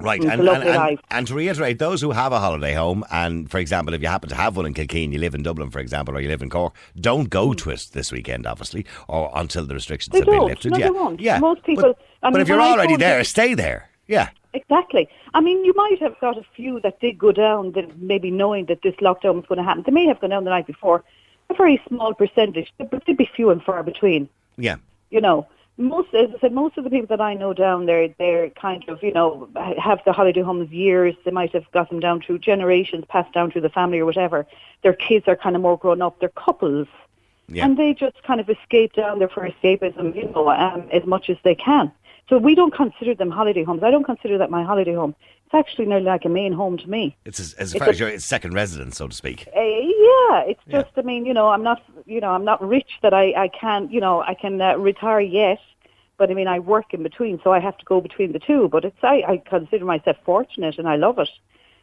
Right, 0.00 0.24
and, 0.24 0.40
and, 0.40 0.48
and, 0.64 0.98
and 1.10 1.26
to 1.26 1.34
reiterate, 1.34 1.78
those 1.78 2.00
who 2.00 2.12
have 2.12 2.32
a 2.32 2.40
holiday 2.40 2.72
home, 2.72 3.04
and 3.12 3.50
for 3.50 3.58
example, 3.58 3.92
if 3.92 4.00
you 4.00 4.08
happen 4.08 4.30
to 4.30 4.34
have 4.34 4.56
one 4.56 4.64
in 4.64 4.72
Kilkeen, 4.72 5.12
you 5.12 5.18
live 5.18 5.34
in 5.34 5.42
Dublin, 5.42 5.70
for 5.70 5.80
example, 5.80 6.16
or 6.16 6.20
you 6.20 6.28
live 6.28 6.40
in 6.42 6.48
Cork, 6.48 6.74
don't 6.98 7.28
go 7.28 7.52
to 7.52 7.68
it 7.70 7.88
this 7.92 8.10
weekend, 8.10 8.46
obviously, 8.46 8.86
or 9.06 9.30
until 9.34 9.66
the 9.66 9.74
restrictions 9.74 10.12
They 10.12 10.20
have 10.20 10.26
been 10.26 10.34
don't. 10.38 10.48
lifted. 10.48 10.72
No, 10.72 10.78
yeah, 10.78 10.84
they 10.86 10.90
won't. 10.90 11.20
yeah. 11.20 11.38
Most 11.40 11.62
people- 11.64 11.82
But, 11.82 11.98
I 12.22 12.30
but 12.30 12.32
mean, 12.32 12.40
if 12.40 12.48
you're 12.48 12.60
already 12.62 12.96
there, 12.96 13.16
them- 13.18 13.24
stay 13.24 13.52
there. 13.54 13.90
Yeah, 14.08 14.30
Exactly. 14.54 15.08
I 15.34 15.40
mean, 15.40 15.64
you 15.64 15.74
might 15.74 16.00
have 16.00 16.18
got 16.20 16.38
a 16.38 16.44
few 16.54 16.80
that 16.80 17.00
did 17.00 17.18
go 17.18 17.32
down, 17.32 17.72
that 17.72 17.98
maybe 17.98 18.30
knowing 18.30 18.66
that 18.66 18.82
this 18.82 18.94
lockdown 18.96 19.34
was 19.34 19.44
going 19.48 19.58
to 19.58 19.64
happen. 19.64 19.82
They 19.84 19.92
may 19.92 20.06
have 20.06 20.20
gone 20.20 20.30
down 20.30 20.44
the 20.44 20.50
night 20.50 20.66
before. 20.66 21.02
A 21.50 21.54
very 21.54 21.82
small 21.88 22.14
percentage, 22.14 22.72
but 22.78 23.04
they'd 23.04 23.16
be 23.16 23.28
few 23.36 23.50
and 23.50 23.62
far 23.62 23.82
between. 23.82 24.28
yeah. 24.56 24.76
You 25.10 25.20
know, 25.20 25.46
most, 25.76 26.14
as 26.14 26.30
I 26.34 26.40
said, 26.40 26.52
most 26.52 26.78
of 26.78 26.84
the 26.84 26.90
people 26.90 27.08
that 27.08 27.20
I 27.20 27.34
know 27.34 27.52
down 27.52 27.86
there, 27.86 28.08
they're 28.18 28.50
kind 28.50 28.84
of, 28.88 29.02
you 29.02 29.12
know, 29.12 29.48
have 29.76 30.00
the 30.06 30.12
holiday 30.12 30.40
homes 30.40 30.70
years. 30.70 31.14
They 31.24 31.30
might 31.30 31.52
have 31.52 31.70
got 31.72 31.90
them 31.90 32.00
down 32.00 32.20
through 32.22 32.38
generations, 32.38 33.04
passed 33.08 33.32
down 33.32 33.50
through 33.50 33.62
the 33.62 33.68
family 33.68 33.98
or 33.98 34.06
whatever. 34.06 34.46
Their 34.82 34.92
kids 34.92 35.26
are 35.28 35.36
kind 35.36 35.56
of 35.56 35.62
more 35.62 35.76
grown 35.76 36.00
up. 36.00 36.20
They're 36.20 36.28
couples. 36.30 36.86
Yeah. 37.48 37.64
And 37.64 37.76
they 37.76 37.92
just 37.92 38.22
kind 38.22 38.40
of 38.40 38.48
escape 38.48 38.94
down 38.94 39.18
there 39.18 39.28
for 39.28 39.48
escapism, 39.48 40.16
you 40.16 40.30
know, 40.30 40.48
um, 40.48 40.88
as 40.92 41.04
much 41.04 41.28
as 41.28 41.36
they 41.44 41.54
can. 41.54 41.92
So 42.28 42.38
we 42.38 42.54
don't 42.54 42.72
consider 42.74 43.14
them 43.14 43.30
holiday 43.30 43.64
homes. 43.64 43.82
I 43.82 43.90
don't 43.90 44.04
consider 44.04 44.38
that 44.38 44.50
my 44.50 44.62
holiday 44.64 44.94
home. 44.94 45.14
It's 45.46 45.54
actually 45.54 45.86
nearly 45.86 46.06
like 46.06 46.24
a 46.24 46.28
main 46.30 46.52
home 46.52 46.78
to 46.78 46.88
me. 46.88 47.16
It's 47.26 47.38
as, 47.38 47.52
as 47.54 47.72
It's 47.74 47.78
far 47.78 47.88
a- 47.88 47.90
as 47.90 48.00
your 48.00 48.18
second 48.18 48.54
residence, 48.54 48.96
so 48.96 49.06
to 49.08 49.14
speak. 49.14 49.46
Uh, 49.54 49.60
yeah, 49.60 50.40
it's 50.46 50.60
Yeah. 50.66 50.82
just. 50.82 50.92
I 50.96 51.02
mean, 51.02 51.26
you 51.26 51.34
know, 51.34 51.48
I'm 51.48 51.62
not. 51.62 51.82
You 52.06 52.20
know, 52.20 52.30
I'm 52.30 52.44
not 52.44 52.66
rich 52.66 52.90
that 53.02 53.12
I 53.12 53.32
I 53.44 53.48
can't. 53.48 53.90
You 53.92 54.00
know, 54.00 54.22
I 54.22 54.34
can 54.34 54.60
uh, 54.60 54.76
retire 54.76 55.20
yet. 55.20 55.58
But 56.16 56.30
I 56.30 56.34
mean, 56.34 56.46
I 56.46 56.60
work 56.60 56.94
in 56.94 57.02
between, 57.02 57.40
so 57.42 57.52
I 57.52 57.58
have 57.58 57.76
to 57.78 57.84
go 57.84 58.00
between 58.00 58.32
the 58.32 58.38
two. 58.38 58.68
But 58.68 58.84
it's 58.84 58.96
I, 59.02 59.22
I 59.28 59.36
consider 59.44 59.84
myself 59.84 60.16
fortunate, 60.24 60.78
and 60.78 60.88
I 60.88 60.96
love 60.96 61.18
it. 61.18 61.28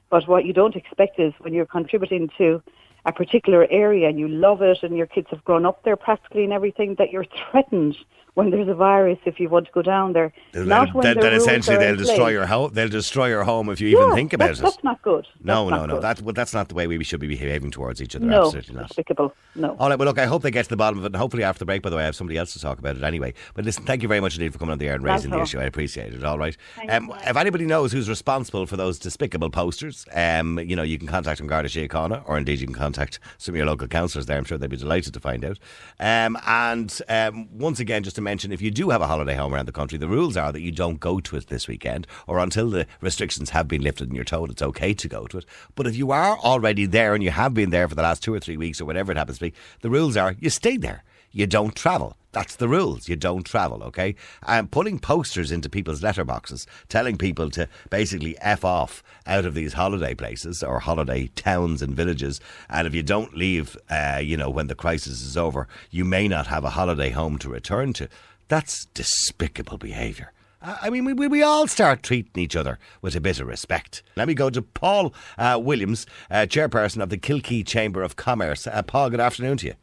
But 0.09 0.27
what 0.27 0.45
you 0.45 0.53
don't 0.53 0.75
expect 0.75 1.19
is 1.19 1.33
when 1.39 1.53
you're 1.53 1.65
contributing 1.65 2.29
to 2.37 2.61
a 3.05 3.11
particular 3.11 3.67
area 3.69 4.07
and 4.09 4.19
you 4.19 4.27
love 4.27 4.61
it, 4.61 4.79
and 4.83 4.95
your 4.97 5.07
kids 5.07 5.27
have 5.31 5.43
grown 5.43 5.65
up 5.65 5.83
there 5.83 5.95
practically 5.95 6.43
and 6.43 6.53
everything, 6.53 6.95
that 6.99 7.11
you're 7.11 7.25
threatened 7.51 7.97
when 8.33 8.49
there's 8.49 8.67
a 8.69 8.73
virus 8.73 9.19
if 9.25 9.39
you 9.39 9.49
want 9.49 9.65
to 9.65 9.71
go 9.73 9.81
down 9.81 10.13
there. 10.13 10.31
Not 10.53 10.93
when 10.93 11.15
the 11.15 11.19
then 11.19 11.33
essentially 11.33 11.77
they'll 11.77 11.97
destroy 11.97 12.17
place. 12.17 12.33
your 12.33 12.45
home. 12.45 12.71
They'll 12.73 12.87
destroy 12.87 13.27
your 13.27 13.43
home 13.43 13.69
if 13.69 13.81
you 13.81 13.89
even 13.89 14.13
think 14.13 14.31
about 14.31 14.47
that's, 14.47 14.59
it. 14.59 14.63
That's 14.63 14.83
not 14.83 15.01
good. 15.01 15.27
no, 15.43 15.69
That's 15.69 15.79
no, 15.81 15.85
no. 15.85 15.93
good. 15.95 16.03
That, 16.03 16.21
well, 16.21 16.33
that's 16.33 16.53
not 16.53 16.69
the 16.69 16.75
way 16.75 16.87
we 16.87 17.03
should 17.03 17.19
be 17.19 17.27
behaving 17.27 17.71
towards 17.71 18.01
each 18.01 18.15
other. 18.15 18.25
no, 18.25 18.45
Absolutely 18.45 18.75
not. 18.75 18.87
despicable. 18.87 19.33
No. 19.55 19.75
All 19.77 19.89
right, 19.89 19.99
well, 19.99 20.07
look, 20.07 20.17
I 20.17 20.25
hope 20.25 20.43
they 20.43 20.51
get 20.51 20.63
to 20.63 20.69
the 20.69 20.77
bottom 20.77 20.99
of 20.99 21.03
it, 21.05 21.07
and 21.07 21.17
hopefully 21.17 21.43
after 21.43 21.59
the 21.59 21.65
break, 21.65 21.81
by 21.81 21.89
the 21.89 21.97
way, 21.97 22.03
I 22.03 22.05
have 22.05 22.15
somebody 22.15 22.37
else 22.37 22.53
to 22.53 22.59
talk 22.59 22.79
about 22.79 22.95
it 22.95 23.03
anyway. 23.03 23.33
But 23.53 23.65
listen, 23.65 23.83
thank 23.83 24.01
you 24.01 24.07
very 24.07 24.21
much 24.21 24.35
indeed 24.35 24.53
for 24.53 24.59
coming 24.59 24.71
on 24.71 24.77
the 24.77 24.87
air 24.87 24.95
and 24.95 25.03
That's 25.05 25.19
raising 25.23 25.31
the 25.31 25.37
all. 25.37 25.43
issue. 25.43 25.59
I 25.59 25.63
appreciate 25.63 26.13
it. 26.13 26.23
All 26.23 26.37
right. 26.37 26.55
Um, 26.87 27.13
if 27.25 27.35
anybody 27.35 27.65
knows 27.65 27.91
who's 27.91 28.07
responsible 28.07 28.65
for 28.65 28.77
those 28.77 28.97
despicable 28.97 29.49
posters, 29.49 30.05
um, 30.13 30.57
you 30.59 30.75
know, 30.77 30.83
you 30.83 30.97
can 30.97 31.07
contact 31.07 31.39
them 31.39 31.47
Garda 31.47 31.67
Síochána, 31.67 32.23
or 32.25 32.37
indeed 32.37 32.61
you 32.61 32.67
can 32.67 32.75
contact 32.75 32.90
some 32.93 33.53
of 33.53 33.57
your 33.57 33.65
local 33.65 33.87
councillors 33.87 34.25
there. 34.25 34.37
I'm 34.37 34.43
sure 34.43 34.57
they'd 34.57 34.69
be 34.69 34.77
delighted 34.77 35.13
to 35.13 35.19
find 35.19 35.43
out. 35.45 35.59
Um, 35.99 36.37
and 36.45 37.01
um, 37.09 37.47
once 37.57 37.79
again, 37.79 38.03
just 38.03 38.15
to 38.17 38.21
mention, 38.21 38.51
if 38.51 38.61
you 38.61 38.71
do 38.71 38.89
have 38.89 39.01
a 39.01 39.07
holiday 39.07 39.35
home 39.35 39.53
around 39.53 39.67
the 39.67 39.71
country, 39.71 39.97
the 39.97 40.07
rules 40.07 40.37
are 40.37 40.51
that 40.51 40.61
you 40.61 40.71
don't 40.71 40.99
go 40.99 41.19
to 41.19 41.35
it 41.35 41.47
this 41.47 41.67
weekend, 41.67 42.07
or 42.27 42.39
until 42.39 42.69
the 42.69 42.87
restrictions 43.01 43.51
have 43.51 43.67
been 43.67 43.81
lifted 43.81 44.07
and 44.07 44.15
you're 44.15 44.25
told 44.25 44.51
it's 44.51 44.61
okay 44.61 44.93
to 44.93 45.07
go 45.07 45.27
to 45.27 45.39
it. 45.39 45.45
But 45.75 45.87
if 45.87 45.95
you 45.95 46.11
are 46.11 46.37
already 46.39 46.85
there 46.85 47.13
and 47.13 47.23
you 47.23 47.31
have 47.31 47.53
been 47.53 47.69
there 47.69 47.87
for 47.87 47.95
the 47.95 48.01
last 48.01 48.23
two 48.23 48.33
or 48.33 48.39
three 48.39 48.57
weeks 48.57 48.81
or 48.81 48.85
whatever 48.85 49.11
it 49.11 49.17
happens 49.17 49.39
to 49.39 49.45
be, 49.45 49.53
the 49.81 49.89
rules 49.89 50.17
are 50.17 50.35
you 50.39 50.49
stay 50.49 50.77
there. 50.77 51.03
You 51.31 51.47
don't 51.47 51.75
travel. 51.75 52.17
That's 52.31 52.55
the 52.55 52.69
rules. 52.69 53.09
You 53.09 53.15
don't 53.17 53.45
travel, 53.45 53.83
okay? 53.83 54.15
And 54.47 54.71
putting 54.71 54.99
posters 54.99 55.51
into 55.51 55.69
people's 55.69 56.01
letterboxes, 56.01 56.65
telling 56.87 57.17
people 57.17 57.49
to 57.51 57.67
basically 57.89 58.37
F 58.39 58.63
off 58.63 59.03
out 59.27 59.45
of 59.45 59.53
these 59.53 59.73
holiday 59.73 60.15
places 60.15 60.63
or 60.63 60.79
holiday 60.79 61.27
towns 61.35 61.81
and 61.81 61.93
villages. 61.93 62.39
And 62.69 62.87
if 62.87 62.95
you 62.95 63.03
don't 63.03 63.35
leave, 63.35 63.75
uh, 63.89 64.21
you 64.23 64.37
know, 64.37 64.49
when 64.49 64.67
the 64.67 64.75
crisis 64.75 65.21
is 65.21 65.35
over, 65.35 65.67
you 65.89 66.05
may 66.05 66.27
not 66.27 66.47
have 66.47 66.63
a 66.63 66.69
holiday 66.69 67.09
home 67.09 67.37
to 67.39 67.49
return 67.49 67.91
to. 67.93 68.07
That's 68.47 68.85
despicable 68.93 69.77
behaviour. 69.77 70.31
I 70.61 70.91
mean, 70.91 71.05
we, 71.05 71.13
we, 71.13 71.27
we 71.27 71.41
all 71.41 71.67
start 71.67 72.03
treating 72.03 72.41
each 72.41 72.55
other 72.55 72.77
with 73.01 73.15
a 73.15 73.21
bit 73.21 73.39
of 73.39 73.47
respect. 73.47 74.03
Let 74.15 74.27
me 74.27 74.35
go 74.35 74.51
to 74.51 74.61
Paul 74.61 75.11
uh, 75.37 75.59
Williams, 75.61 76.05
uh, 76.29 76.45
chairperson 76.47 77.01
of 77.01 77.09
the 77.09 77.17
Kilkee 77.17 77.65
Chamber 77.65 78.03
of 78.03 78.15
Commerce. 78.15 78.67
Uh, 78.67 78.83
Paul, 78.83 79.09
good 79.09 79.19
afternoon 79.19 79.57
to 79.57 79.67
you. 79.67 79.73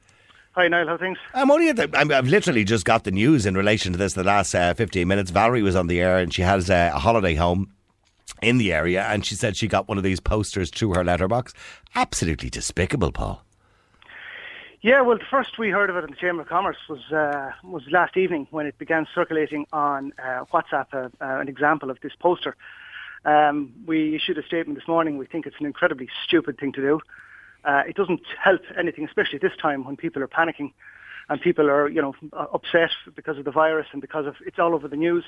Hi, 0.58 0.66
Niall. 0.66 0.88
How 0.88 0.96
things? 0.96 1.18
I'm 1.34 1.52
only 1.52 1.68
at 1.68 1.76
the, 1.76 1.88
I'm, 1.94 2.10
I've 2.10 2.26
literally 2.26 2.64
just 2.64 2.84
got 2.84 3.04
the 3.04 3.12
news 3.12 3.46
in 3.46 3.56
relation 3.56 3.92
to 3.92 3.98
this 3.98 4.14
the 4.14 4.24
last 4.24 4.52
uh, 4.56 4.74
15 4.74 5.06
minutes. 5.06 5.30
Valerie 5.30 5.62
was 5.62 5.76
on 5.76 5.86
the 5.86 6.00
air 6.00 6.18
and 6.18 6.34
she 6.34 6.42
has 6.42 6.68
uh, 6.68 6.90
a 6.92 6.98
holiday 6.98 7.36
home 7.36 7.72
in 8.42 8.58
the 8.58 8.72
area 8.72 9.04
and 9.04 9.24
she 9.24 9.36
said 9.36 9.56
she 9.56 9.68
got 9.68 9.86
one 9.86 9.98
of 9.98 10.02
these 10.02 10.18
posters 10.18 10.70
through 10.70 10.94
her 10.94 11.04
letterbox. 11.04 11.54
Absolutely 11.94 12.50
despicable, 12.50 13.12
Paul. 13.12 13.40
Yeah, 14.80 15.00
well, 15.02 15.16
the 15.16 15.24
first 15.30 15.60
we 15.60 15.70
heard 15.70 15.90
of 15.90 15.96
it 15.96 16.02
in 16.02 16.10
the 16.10 16.16
Chamber 16.16 16.42
of 16.42 16.48
Commerce 16.48 16.78
was 16.88 17.12
uh, 17.12 17.52
was 17.62 17.84
last 17.92 18.16
evening 18.16 18.48
when 18.50 18.66
it 18.66 18.76
began 18.78 19.06
circulating 19.14 19.64
on 19.72 20.12
uh, 20.18 20.44
WhatsApp, 20.52 20.86
uh, 20.92 21.08
uh, 21.24 21.38
an 21.38 21.46
example 21.46 21.88
of 21.88 22.00
this 22.00 22.16
poster. 22.18 22.56
Um, 23.24 23.72
we 23.86 24.16
issued 24.16 24.38
a 24.38 24.42
statement 24.42 24.76
this 24.76 24.88
morning. 24.88 25.18
We 25.18 25.26
think 25.26 25.46
it's 25.46 25.60
an 25.60 25.66
incredibly 25.66 26.08
stupid 26.24 26.58
thing 26.58 26.72
to 26.72 26.80
do. 26.80 27.00
Uh, 27.68 27.82
it 27.86 27.94
doesn't 28.00 28.22
help 28.42 28.62
anything, 28.82 29.04
especially 29.04 29.38
this 29.38 29.56
time 29.60 29.84
when 29.84 29.94
people 30.04 30.22
are 30.22 30.32
panicking 30.40 30.72
and 31.28 31.38
people 31.48 31.68
are, 31.68 31.86
you 31.88 32.00
know, 32.00 32.14
uh, 32.32 32.46
upset 32.54 32.92
because 33.14 33.36
of 33.36 33.44
the 33.44 33.50
virus 33.50 33.86
and 33.92 34.00
because 34.00 34.26
of 34.26 34.36
it's 34.46 34.58
all 34.58 34.74
over 34.74 34.88
the 34.88 34.96
news. 34.96 35.24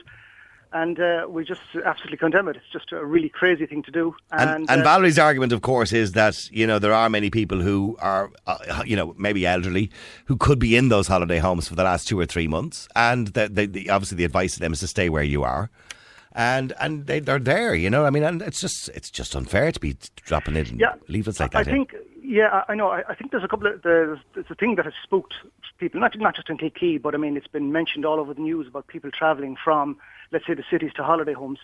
And 0.73 0.99
uh, 1.01 1.27
we 1.29 1.45
just 1.45 1.61
absolutely 1.85 2.17
condemn 2.17 2.49
it. 2.49 2.57
It's 2.57 2.73
just 2.73 2.93
a 2.93 3.05
really 3.05 3.29
crazy 3.29 3.67
thing 3.67 3.83
to 3.83 3.91
do. 3.91 4.15
And, 4.31 4.71
and 4.71 4.81
uh, 4.81 4.85
Valerie's 4.85 5.19
argument, 5.19 5.53
of 5.53 5.63
course, 5.63 5.93
is 5.93 6.13
that 6.13 6.49
you 6.53 6.65
know 6.67 6.79
there 6.79 6.95
are 6.95 7.11
many 7.11 7.29
people 7.29 7.61
who 7.61 7.97
are, 8.01 8.31
uh, 8.47 8.85
you 8.87 8.97
know, 8.97 9.15
maybe 9.19 9.45
elderly, 9.47 9.91
who 10.27 10.37
could 10.37 10.61
be 10.61 10.77
in 10.77 10.89
those 10.89 11.09
holiday 11.09 11.41
homes 11.41 11.69
for 11.69 11.75
the 11.75 11.83
last 11.83 12.07
two 12.07 12.19
or 12.19 12.25
three 12.25 12.47
months, 12.47 12.89
and 12.95 13.29
that 13.29 13.57
they, 13.57 13.67
the, 13.67 13.91
obviously 13.91 14.17
the 14.17 14.25
advice 14.25 14.55
to 14.55 14.61
them 14.61 14.73
is 14.73 14.81
to 14.81 14.87
stay 14.87 15.09
where 15.09 15.25
you 15.25 15.43
are, 15.43 15.71
and 16.33 16.73
and 16.81 17.07
they, 17.07 17.19
they're 17.19 17.41
there, 17.41 17.75
you 17.75 17.91
know. 17.91 18.07
I 18.07 18.11
mean, 18.11 18.23
and 18.23 18.41
it's 18.41 18.61
just 18.61 18.89
it's 18.91 19.11
just 19.11 19.35
unfair 19.35 19.73
to 19.73 19.81
be 19.81 19.97
dropping 20.25 20.55
in 20.55 20.79
Yeah, 20.79 20.95
leaflets 21.09 21.41
like 21.41 21.57
I 21.57 21.65
that. 21.65 21.73
in. 21.73 21.75
think, 21.75 21.97
yeah, 22.31 22.63
I 22.69 22.73
I 22.73 22.75
know. 22.75 22.89
I, 22.89 23.03
I 23.09 23.15
think 23.15 23.31
there's 23.31 23.45
a 23.45 23.49
couple 23.49 23.67
of 23.67 23.83
there's, 23.83 24.19
there's 24.35 24.47
a 24.51 24.55
thing 24.55 24.77
that 24.77 24.85
has 24.85 24.95
spooked 25.03 25.35
people, 25.79 26.01
not 26.01 26.19
not 26.19 26.37
just 26.37 26.49
in 26.49 26.57
Kilkee, 26.59 27.03
but 27.03 27.15
I 27.15 27.19
mean 27.19 27.37
it's 27.37 27.47
been 27.47 27.73
mentioned 27.73 28.05
all 28.07 28.21
over 28.21 28.33
the 28.35 28.41
news 28.41 28.67
about 28.69 28.87
people 28.87 29.11
travelling 29.11 29.57
from 29.63 29.99
let's 30.33 30.47
say, 30.47 30.55
the 30.55 30.65
cities 30.71 30.93
to 30.97 31.03
holiday 31.03 31.33
homes. 31.33 31.59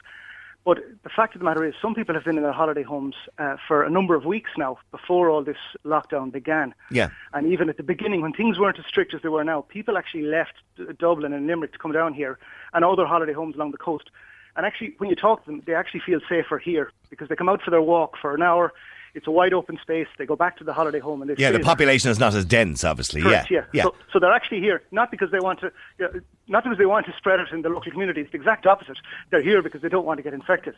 But 0.64 0.78
the 1.04 1.10
fact 1.10 1.36
of 1.36 1.38
the 1.38 1.44
matter 1.44 1.64
is, 1.64 1.74
some 1.80 1.94
people 1.94 2.16
have 2.16 2.24
been 2.24 2.36
in 2.36 2.42
their 2.42 2.52
holiday 2.52 2.82
homes 2.82 3.14
uh, 3.38 3.56
for 3.68 3.84
a 3.84 3.90
number 3.90 4.16
of 4.16 4.24
weeks 4.24 4.50
now 4.58 4.78
before 4.90 5.30
all 5.30 5.44
this 5.44 5.56
lockdown 5.84 6.32
began. 6.32 6.74
Yeah. 6.90 7.10
And 7.32 7.52
even 7.52 7.68
at 7.68 7.76
the 7.76 7.84
beginning, 7.84 8.20
when 8.20 8.32
things 8.32 8.58
weren't 8.58 8.78
as 8.78 8.84
strict 8.86 9.14
as 9.14 9.22
they 9.22 9.28
were 9.28 9.44
now, 9.44 9.60
people 9.60 9.96
actually 9.96 10.22
left 10.22 10.54
Dublin 10.98 11.32
and 11.32 11.46
Limerick 11.46 11.72
to 11.72 11.78
come 11.78 11.92
down 11.92 12.14
here 12.14 12.38
and 12.74 12.84
other 12.84 13.06
holiday 13.06 13.32
homes 13.32 13.54
along 13.54 13.70
the 13.70 13.78
coast. 13.78 14.10
And 14.56 14.66
actually, 14.66 14.94
when 14.98 15.08
you 15.08 15.14
talk 15.14 15.44
to 15.44 15.50
them, 15.50 15.62
they 15.66 15.74
actually 15.74 16.00
feel 16.00 16.18
safer 16.28 16.58
here 16.58 16.90
because 17.10 17.28
they 17.28 17.36
come 17.36 17.48
out 17.48 17.62
for 17.62 17.70
their 17.70 17.82
walk 17.82 18.16
for 18.20 18.34
an 18.34 18.42
hour. 18.42 18.72
It's 19.16 19.26
a 19.26 19.30
wide 19.30 19.54
open 19.54 19.78
space. 19.80 20.06
They 20.18 20.26
go 20.26 20.36
back 20.36 20.58
to 20.58 20.64
the 20.64 20.74
holiday 20.74 20.98
home 21.00 21.22
and 21.22 21.30
they 21.30 21.34
Yeah, 21.42 21.50
the 21.50 21.60
population 21.60 22.10
is 22.10 22.18
not 22.18 22.34
as 22.34 22.44
dense, 22.44 22.84
obviously. 22.84 23.22
Correct, 23.22 23.50
yeah, 23.50 23.64
yeah. 23.72 23.84
So, 23.84 23.94
so 24.12 24.18
they're 24.20 24.32
actually 24.32 24.60
here 24.60 24.82
not 24.90 25.10
because 25.10 25.30
they 25.30 25.40
want 25.40 25.60
to, 25.60 25.72
yeah, 25.98 26.08
not 26.48 26.62
because 26.64 26.78
they 26.78 26.86
want 26.86 27.06
to 27.06 27.14
spread 27.16 27.40
it 27.40 27.48
in 27.50 27.62
the 27.62 27.70
local 27.70 27.90
community. 27.90 28.20
It's 28.20 28.30
the 28.30 28.36
exact 28.36 28.66
opposite. 28.66 28.98
They're 29.30 29.42
here 29.42 29.62
because 29.62 29.80
they 29.80 29.88
don't 29.88 30.04
want 30.04 30.18
to 30.18 30.22
get 30.22 30.34
infected. 30.34 30.74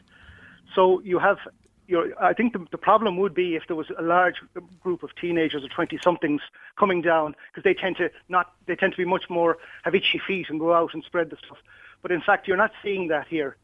So 0.74 1.00
you 1.00 1.18
have, 1.18 1.38
your, 1.88 2.12
I 2.22 2.32
think 2.32 2.52
the, 2.52 2.64
the 2.70 2.78
problem 2.78 3.16
would 3.16 3.34
be 3.34 3.56
if 3.56 3.66
there 3.66 3.76
was 3.76 3.90
a 3.98 4.02
large 4.02 4.36
group 4.80 5.02
of 5.02 5.10
teenagers 5.16 5.64
or 5.64 5.68
twenty 5.68 5.98
somethings 6.02 6.40
coming 6.76 7.02
down 7.02 7.34
because 7.50 7.64
they 7.64 7.74
tend 7.74 7.96
to 7.96 8.10
not, 8.28 8.52
they 8.66 8.76
tend 8.76 8.92
to 8.92 8.96
be 8.96 9.04
much 9.04 9.28
more 9.28 9.58
have 9.82 9.94
itchy 9.94 10.20
feet 10.24 10.48
and 10.48 10.60
go 10.60 10.72
out 10.72 10.94
and 10.94 11.02
spread 11.02 11.30
the 11.30 11.36
stuff. 11.44 11.58
But 12.02 12.12
in 12.12 12.20
fact, 12.20 12.46
you're 12.46 12.56
not 12.56 12.72
seeing 12.82 13.08
that 13.08 13.26
here. 13.26 13.56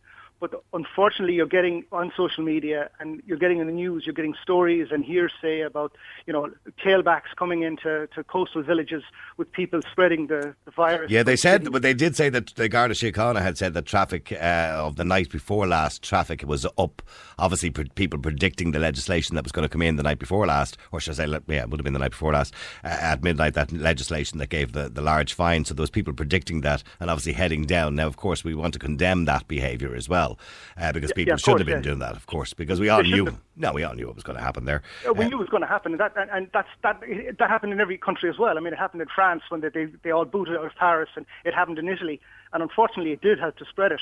But 0.44 0.62
unfortunately, 0.74 1.34
you're 1.34 1.46
getting 1.46 1.86
on 1.90 2.12
social 2.14 2.44
media 2.44 2.90
and 3.00 3.22
you're 3.24 3.38
getting 3.38 3.60
in 3.60 3.66
the 3.66 3.72
news, 3.72 4.04
you're 4.04 4.12
getting 4.12 4.34
stories 4.42 4.88
and 4.90 5.02
hearsay 5.02 5.62
about, 5.62 5.96
you 6.26 6.34
know, 6.34 6.50
tailbacks 6.84 7.34
coming 7.34 7.62
into 7.62 8.06
to 8.14 8.24
coastal 8.24 8.62
villages 8.62 9.02
with 9.38 9.50
people 9.52 9.80
spreading 9.90 10.26
the, 10.26 10.54
the 10.66 10.70
virus. 10.70 11.10
Yeah, 11.10 11.22
they 11.22 11.36
said, 11.36 11.72
but 11.72 11.80
they 11.80 11.94
did 11.94 12.14
say 12.14 12.28
that 12.28 12.48
the 12.56 12.68
Garda 12.68 12.92
Síochána 12.92 13.40
had 13.40 13.56
said 13.56 13.72
that 13.72 13.86
traffic 13.86 14.32
uh, 14.32 14.74
of 14.76 14.96
the 14.96 15.04
night 15.04 15.30
before 15.30 15.66
last, 15.66 16.02
traffic 16.02 16.42
was 16.46 16.66
up. 16.76 17.00
Obviously, 17.38 17.70
pre- 17.70 17.88
people 17.94 18.18
predicting 18.18 18.72
the 18.72 18.78
legislation 18.78 19.36
that 19.36 19.44
was 19.44 19.52
going 19.52 19.66
to 19.66 19.68
come 19.70 19.80
in 19.80 19.96
the 19.96 20.02
night 20.02 20.18
before 20.18 20.46
last, 20.46 20.76
or 20.92 21.00
should 21.00 21.18
I 21.18 21.24
say, 21.24 21.40
yeah, 21.48 21.62
it 21.62 21.70
would 21.70 21.80
have 21.80 21.84
been 21.84 21.94
the 21.94 21.98
night 21.98 22.10
before 22.10 22.32
last, 22.34 22.52
uh, 22.84 22.88
at 22.88 23.24
midnight, 23.24 23.54
that 23.54 23.72
legislation 23.72 24.38
that 24.40 24.50
gave 24.50 24.72
the, 24.72 24.90
the 24.90 25.00
large 25.00 25.32
fine. 25.32 25.64
So 25.64 25.72
those 25.72 25.88
people 25.88 26.12
predicting 26.12 26.60
that 26.60 26.82
and 27.00 27.08
obviously 27.08 27.32
heading 27.32 27.64
down. 27.64 27.94
Now, 27.94 28.08
of 28.08 28.18
course, 28.18 28.44
we 28.44 28.54
want 28.54 28.74
to 28.74 28.78
condemn 28.78 29.24
that 29.24 29.48
behaviour 29.48 29.94
as 29.94 30.06
well, 30.06 30.33
uh, 30.78 30.92
because 30.92 31.12
people 31.12 31.32
yeah, 31.32 31.36
shouldn't 31.36 31.60
have 31.60 31.66
been 31.66 31.76
yeah. 31.76 31.82
doing 31.82 31.98
that, 32.00 32.16
of 32.16 32.26
course, 32.26 32.54
because 32.54 32.80
we 32.80 32.88
all 32.88 33.02
knew. 33.14 33.26
Have. 33.26 33.40
No, 33.56 33.72
we 33.72 33.84
all 33.84 33.94
knew 33.94 34.06
what 34.06 34.14
was 34.16 34.24
going 34.24 34.36
to 34.38 34.42
happen 34.44 34.64
there. 34.64 34.82
Uh, 35.08 35.12
we 35.12 35.24
Uh, 35.24 35.28
knew 35.28 35.36
it 35.36 35.40
was 35.40 35.48
going 35.48 35.62
to 35.62 35.66
happen, 35.68 35.92
and 35.92 36.00
that 36.00 36.12
and, 36.16 36.30
and 36.30 36.48
that's 36.52 36.68
that 36.82 37.00
that 37.38 37.48
happened 37.50 37.72
in 37.72 37.80
every 37.80 37.98
country 37.98 38.28
as 38.28 38.38
well. 38.38 38.56
I 38.56 38.60
mean, 38.60 38.72
it 38.72 38.78
happened 38.78 39.02
in 39.02 39.08
France 39.14 39.42
when 39.48 39.60
they 39.60 39.68
they, 39.68 39.86
they 40.02 40.10
all 40.10 40.24
booted 40.24 40.56
out 40.56 40.64
of 40.64 40.74
Paris, 40.74 41.10
and 41.16 41.26
it 41.44 41.54
happened 41.54 41.78
in 41.78 41.88
Italy, 41.88 42.20
and 42.52 42.62
unfortunately, 42.62 43.12
it 43.12 43.20
did 43.20 43.38
help 43.38 43.56
to 43.58 43.64
spread 43.66 43.92
it. 43.92 44.00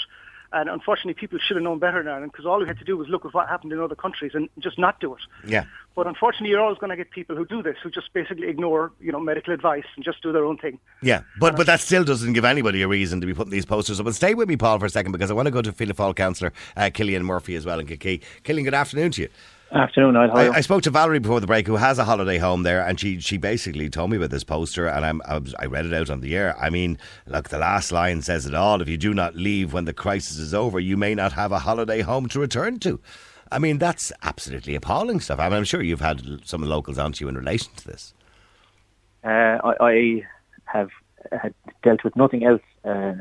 And 0.55 0.69
unfortunately, 0.69 1.15
people 1.15 1.39
should 1.39 1.57
have 1.57 1.65
known 1.65 1.79
better 1.79 2.03
now, 2.03 2.21
because 2.21 2.45
all 2.45 2.59
we 2.59 2.67
had 2.67 2.79
to 2.79 2.85
do 2.85 2.95
was 2.95 3.09
look 3.09 3.25
at 3.25 3.33
what 3.33 3.49
happened 3.49 3.73
in 3.73 3.81
other 3.81 3.95
countries 3.95 4.33
and 4.35 4.51
just 4.59 4.79
not 4.79 5.01
do 5.01 5.15
it. 5.15 5.23
yeah. 5.47 5.65
But 5.95 6.07
unfortunately, 6.07 6.49
you're 6.51 6.61
always 6.61 6.79
going 6.79 6.91
to 6.91 6.97
get 6.97 7.11
people 7.11 7.37
who 7.37 7.45
do 7.45 7.63
this, 7.63 7.77
who 7.83 7.91
just 7.91 8.13
basically 8.13 8.49
ignore, 8.49 8.93
you 9.01 9.13
know, 9.13 9.21
medical 9.21 9.53
advice 9.53 9.85
and 9.95 10.05
just 10.05 10.23
do 10.23 10.33
their 10.33 10.45
own 10.45 10.57
thing. 10.57 10.79
Yeah, 11.03 11.23
but 11.39 11.57
but 11.57 11.67
that 11.67 11.81
still 11.81 12.05
doesn't 12.05 12.33
give 12.33 12.45
anybody 12.45 12.83
a 12.83 12.89
reason 12.89 13.21
to 13.21 13.27
be 13.27 13.35
putting 13.35 13.51
these 13.53 13.67
posters 13.67 14.01
up. 14.01 14.07
And 14.07 14.15
stay 14.15 14.35
with 14.35 14.49
me, 14.49 14.57
Paul, 14.57 14.79
for 14.79 14.87
a 14.87 14.91
second, 14.91 15.13
because 15.13 15.31
I 15.31 15.35
want 15.35 15.47
to 15.47 15.53
go 15.53 15.63
to 15.63 15.73
Fianna 15.73 15.95
Fáil 15.95 16.17
councillor 16.17 16.53
uh, 16.77 16.91
Cillian 16.93 17.23
Murphy 17.23 17.55
as 17.57 17.67
well 17.67 17.79
in 17.79 17.87
Kilkee. 17.87 18.23
Cillian, 18.45 18.65
good 18.65 18.75
afternoon 18.75 19.11
to 19.13 19.23
you. 19.23 19.29
Afternoon, 19.73 20.13
Niall. 20.13 20.45
You? 20.45 20.53
I, 20.53 20.57
I 20.57 20.61
spoke 20.61 20.83
to 20.83 20.91
Valerie 20.91 21.19
before 21.19 21.41
the 21.41 21.47
break, 21.47 21.67
who 21.67 21.77
has 21.77 21.99
a 21.99 22.05
holiday 22.05 22.37
home 22.37 22.63
there, 22.63 22.87
and 22.87 23.01
she 23.01 23.21
she 23.21 23.39
basically 23.39 23.89
told 23.89 24.11
me 24.11 24.19
about 24.19 24.29
this 24.29 24.45
poster, 24.45 24.87
and 24.87 25.05
I'm, 25.05 25.23
I, 25.27 25.39
was, 25.39 25.55
I 25.59 25.65
read 25.65 25.87
it 25.87 25.95
out 25.95 26.11
on 26.11 26.21
the 26.21 26.37
air. 26.37 26.55
I 26.59 26.69
mean, 26.69 26.99
look, 27.27 27.49
the 27.49 27.59
last 27.59 27.91
line 27.91 28.21
says 28.21 28.45
it 28.45 28.55
all. 28.55 28.83
If 28.83 28.89
you 28.89 28.99
do 28.99 29.15
not 29.15 29.35
leave 29.35 29.73
when 29.73 29.87
the 29.87 29.95
crisis 29.95 30.39
is 30.39 30.53
over, 30.53 30.79
you 30.79 30.99
may 30.99 31.15
not 31.15 31.33
have 31.33 31.53
a 31.53 31.61
holiday 31.61 32.03
home 32.03 32.29
to 32.29 32.41
return 32.41 32.81
to. 32.81 33.01
I 33.53 33.59
mean, 33.59 33.79
that's 33.79 34.13
absolutely 34.23 34.75
appalling 34.75 35.21
stuff. 35.21 35.39
I 35.39 35.49
mean, 35.49 35.59
I'm 35.59 35.65
sure 35.65 35.83
you've 35.83 36.01
had 36.01 36.23
some 36.45 36.63
locals 36.63 36.99
onto 36.99 37.25
you 37.25 37.29
in 37.29 37.37
relation 37.37 37.73
to 37.77 37.87
this. 37.87 38.15
Uh, 39.25 39.29
I, 39.63 39.73
I 39.81 40.23
have 40.65 40.91
had 41.31 41.55
dealt 41.83 42.03
with 42.05 42.17
nothing 42.17 42.45
else 42.45 42.63
uh, 42.85 43.13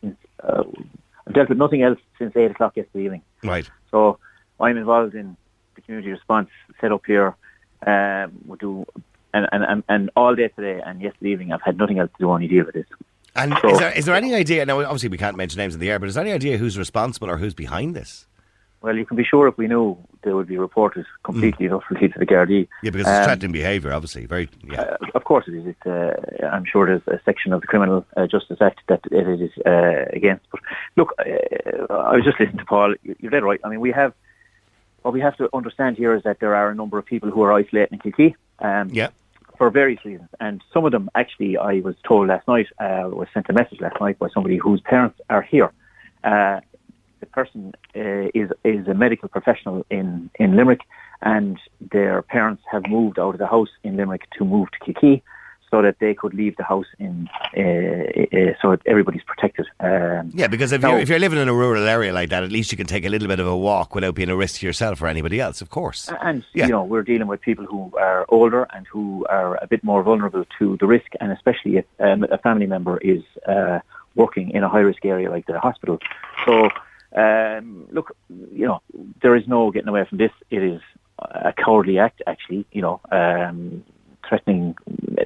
since 0.00 0.16
uh, 0.42 0.64
I've 1.26 1.34
dealt 1.34 1.48
with 1.48 1.58
nothing 1.58 1.82
else 1.82 1.98
since 2.18 2.34
eight 2.36 2.50
o'clock 2.50 2.76
yesterday 2.76 3.04
evening. 3.04 3.22
Right. 3.44 3.68
So 3.90 4.18
I'm 4.58 4.76
involved 4.76 5.14
in 5.14 5.36
the 5.74 5.80
community 5.82 6.10
response 6.10 6.48
set 6.80 6.92
up 6.92 7.02
here. 7.06 7.36
Um, 7.86 8.32
we 8.46 8.56
do 8.58 8.86
and, 9.34 9.46
and, 9.52 9.64
and, 9.64 9.82
and 9.88 10.10
all 10.16 10.34
day 10.34 10.48
today 10.48 10.80
and 10.84 11.00
yesterday 11.00 11.30
evening 11.30 11.52
I've 11.52 11.60
had 11.62 11.76
nothing 11.76 11.98
else 11.98 12.10
to 12.12 12.18
do 12.18 12.30
only 12.30 12.48
deal 12.48 12.64
with 12.64 12.74
this. 12.74 12.86
And 13.36 13.54
So- 13.60 13.68
is, 13.70 13.78
there, 13.78 13.92
is 13.92 14.04
there 14.06 14.14
any 14.14 14.34
idea? 14.34 14.64
Now, 14.64 14.80
obviously, 14.80 15.10
we 15.10 15.18
can't 15.18 15.36
mention 15.36 15.58
names 15.58 15.74
in 15.74 15.80
the 15.80 15.90
air, 15.90 15.98
but 15.98 16.08
is 16.08 16.14
there 16.14 16.24
any 16.24 16.32
idea 16.32 16.56
who's 16.56 16.78
responsible 16.78 17.30
or 17.30 17.36
who's 17.36 17.52
behind 17.52 17.94
this? 17.94 18.26
Well, 18.82 18.96
you 18.96 19.04
can 19.06 19.16
be 19.16 19.24
sure 19.24 19.48
if 19.48 19.56
we 19.58 19.66
knew 19.66 19.96
they 20.22 20.32
would 20.32 20.46
be 20.46 20.58
reported 20.58 21.06
completely 21.24 21.66
and 21.66 21.74
utterly 21.74 22.08
to 22.08 22.18
the 22.18 22.26
Gardaí. 22.26 22.68
Yeah, 22.82 22.90
because 22.90 23.06
it's 23.08 23.18
Um, 23.18 23.24
threatening 23.24 23.52
behaviour, 23.52 23.92
obviously. 23.92 24.26
Very. 24.26 24.48
Yeah. 24.62 24.80
Uh, 24.82 24.96
of 25.14 25.24
course 25.24 25.44
it 25.48 25.54
is. 25.54 25.66
It's, 25.66 25.86
uh, 25.86 26.46
I'm 26.46 26.64
sure 26.64 26.86
there's 26.86 27.06
a 27.08 27.20
section 27.24 27.52
of 27.52 27.60
the 27.62 27.66
Criminal 27.66 28.06
uh, 28.16 28.26
Justice 28.26 28.58
Act 28.60 28.80
that 28.88 29.00
it 29.10 29.26
is 29.40 29.50
uh, 29.66 30.04
against. 30.12 30.44
But 30.52 30.60
look, 30.96 31.12
uh, 31.18 31.92
I 31.92 32.14
was 32.16 32.24
just 32.24 32.38
listening 32.38 32.58
to 32.58 32.64
Paul. 32.64 32.94
You- 33.02 33.16
You're 33.20 33.30
dead 33.30 33.42
right. 33.44 33.60
I 33.64 33.68
mean, 33.70 33.80
we 33.80 33.92
have 33.92 34.12
what 35.02 35.12
we 35.14 35.20
have 35.20 35.36
to 35.36 35.48
understand 35.54 35.96
here 35.96 36.14
is 36.14 36.22
that 36.24 36.40
there 36.40 36.54
are 36.54 36.68
a 36.70 36.74
number 36.74 36.98
of 36.98 37.06
people 37.06 37.30
who 37.30 37.42
are 37.42 37.52
isolating 37.52 37.98
in 38.04 38.12
Kilkee. 38.12 38.34
Um, 38.58 38.88
yeah. 38.92 39.08
for 39.58 39.70
various 39.70 40.04
reasons. 40.04 40.28
And 40.38 40.62
some 40.72 40.84
of 40.84 40.92
them, 40.92 41.08
actually, 41.14 41.56
I 41.56 41.80
was 41.80 41.94
told 42.06 42.28
last 42.28 42.46
night, 42.46 42.66
uh, 42.78 43.08
was 43.20 43.28
sent 43.32 43.46
a 43.48 43.52
message 43.54 43.80
last 43.80 43.98
night 44.00 44.18
by 44.18 44.28
somebody 44.34 44.56
whose 44.58 44.80
parents 44.82 45.18
are 45.30 45.40
here. 45.42 45.70
Uh, 46.24 46.60
person 47.40 47.60
uh, 47.94 48.28
is 48.40 48.48
is 48.64 48.82
a 48.94 48.96
medical 49.04 49.28
professional 49.36 49.76
in, 49.98 50.08
in 50.42 50.48
Limerick, 50.58 50.82
and 51.22 51.54
their 51.96 52.16
parents 52.22 52.62
have 52.72 52.84
moved 52.98 53.18
out 53.18 53.34
of 53.36 53.40
the 53.44 53.50
house 53.56 53.72
in 53.86 53.92
Limerick 54.00 54.24
to 54.36 54.44
move 54.44 54.68
to 54.74 54.78
Kilkee 54.84 55.22
so 55.70 55.82
that 55.82 55.96
they 55.98 56.14
could 56.20 56.32
leave 56.42 56.54
the 56.56 56.66
house 56.72 56.90
in 56.98 57.28
uh, 57.56 57.60
uh, 57.60 58.52
so 58.60 58.66
that 58.72 58.80
everybody's 58.92 59.26
protected. 59.32 59.66
Um, 59.80 60.30
Yeah, 60.40 60.48
because 60.54 60.70
if 60.76 60.80
you're, 60.82 61.00
if 61.04 61.08
you're 61.10 61.24
living 61.26 61.40
in 61.44 61.48
a 61.48 61.58
rural 61.64 61.86
area 61.96 62.12
like 62.20 62.30
that, 62.30 62.42
at 62.44 62.52
least 62.52 62.68
you 62.72 62.78
can 62.82 62.86
take 62.86 63.04
a 63.04 63.08
little 63.14 63.28
bit 63.32 63.40
of 63.40 63.48
a 63.56 63.58
walk 63.68 63.88
without 63.96 64.14
being 64.14 64.30
a 64.36 64.36
risk 64.36 64.60
to 64.60 64.66
yourself 64.66 65.02
or 65.02 65.08
anybody 65.08 65.38
else, 65.40 65.60
of 65.64 65.68
course. 65.78 66.00
And 66.28 66.44
Yeah. 66.54 66.66
you 66.66 66.72
know, 66.72 66.84
we're 66.92 67.02
dealing 67.12 67.28
with 67.32 67.40
people 67.40 67.66
who 67.72 67.80
are 68.08 68.24
older 68.28 68.62
and 68.74 68.86
who 68.92 69.26
are 69.38 69.52
a 69.60 69.66
bit 69.66 69.82
more 69.90 70.02
vulnerable 70.10 70.44
to 70.58 70.76
the 70.80 70.86
risk, 70.86 71.10
and 71.20 71.28
especially 71.32 71.72
if 71.80 71.86
um, 71.98 72.24
a 72.30 72.38
family 72.38 72.66
member 72.66 72.96
is 72.98 73.22
uh, 73.54 73.78
working 74.14 74.46
in 74.56 74.62
a 74.62 74.68
high 74.68 74.84
risk 74.90 75.04
area 75.04 75.28
like 75.30 75.46
the 75.46 75.58
hospital. 75.68 75.98
So, 76.46 76.68
um, 77.16 77.86
look, 77.90 78.16
you 78.52 78.66
know, 78.66 78.80
there 79.22 79.34
is 79.36 79.46
no 79.48 79.70
getting 79.70 79.88
away 79.88 80.04
from 80.08 80.18
this. 80.18 80.30
It 80.50 80.62
is 80.62 80.80
a 81.18 81.52
cowardly 81.52 81.98
act, 81.98 82.22
actually. 82.26 82.66
You 82.72 82.82
know, 82.82 83.00
um, 83.10 83.84
threatening 84.28 84.74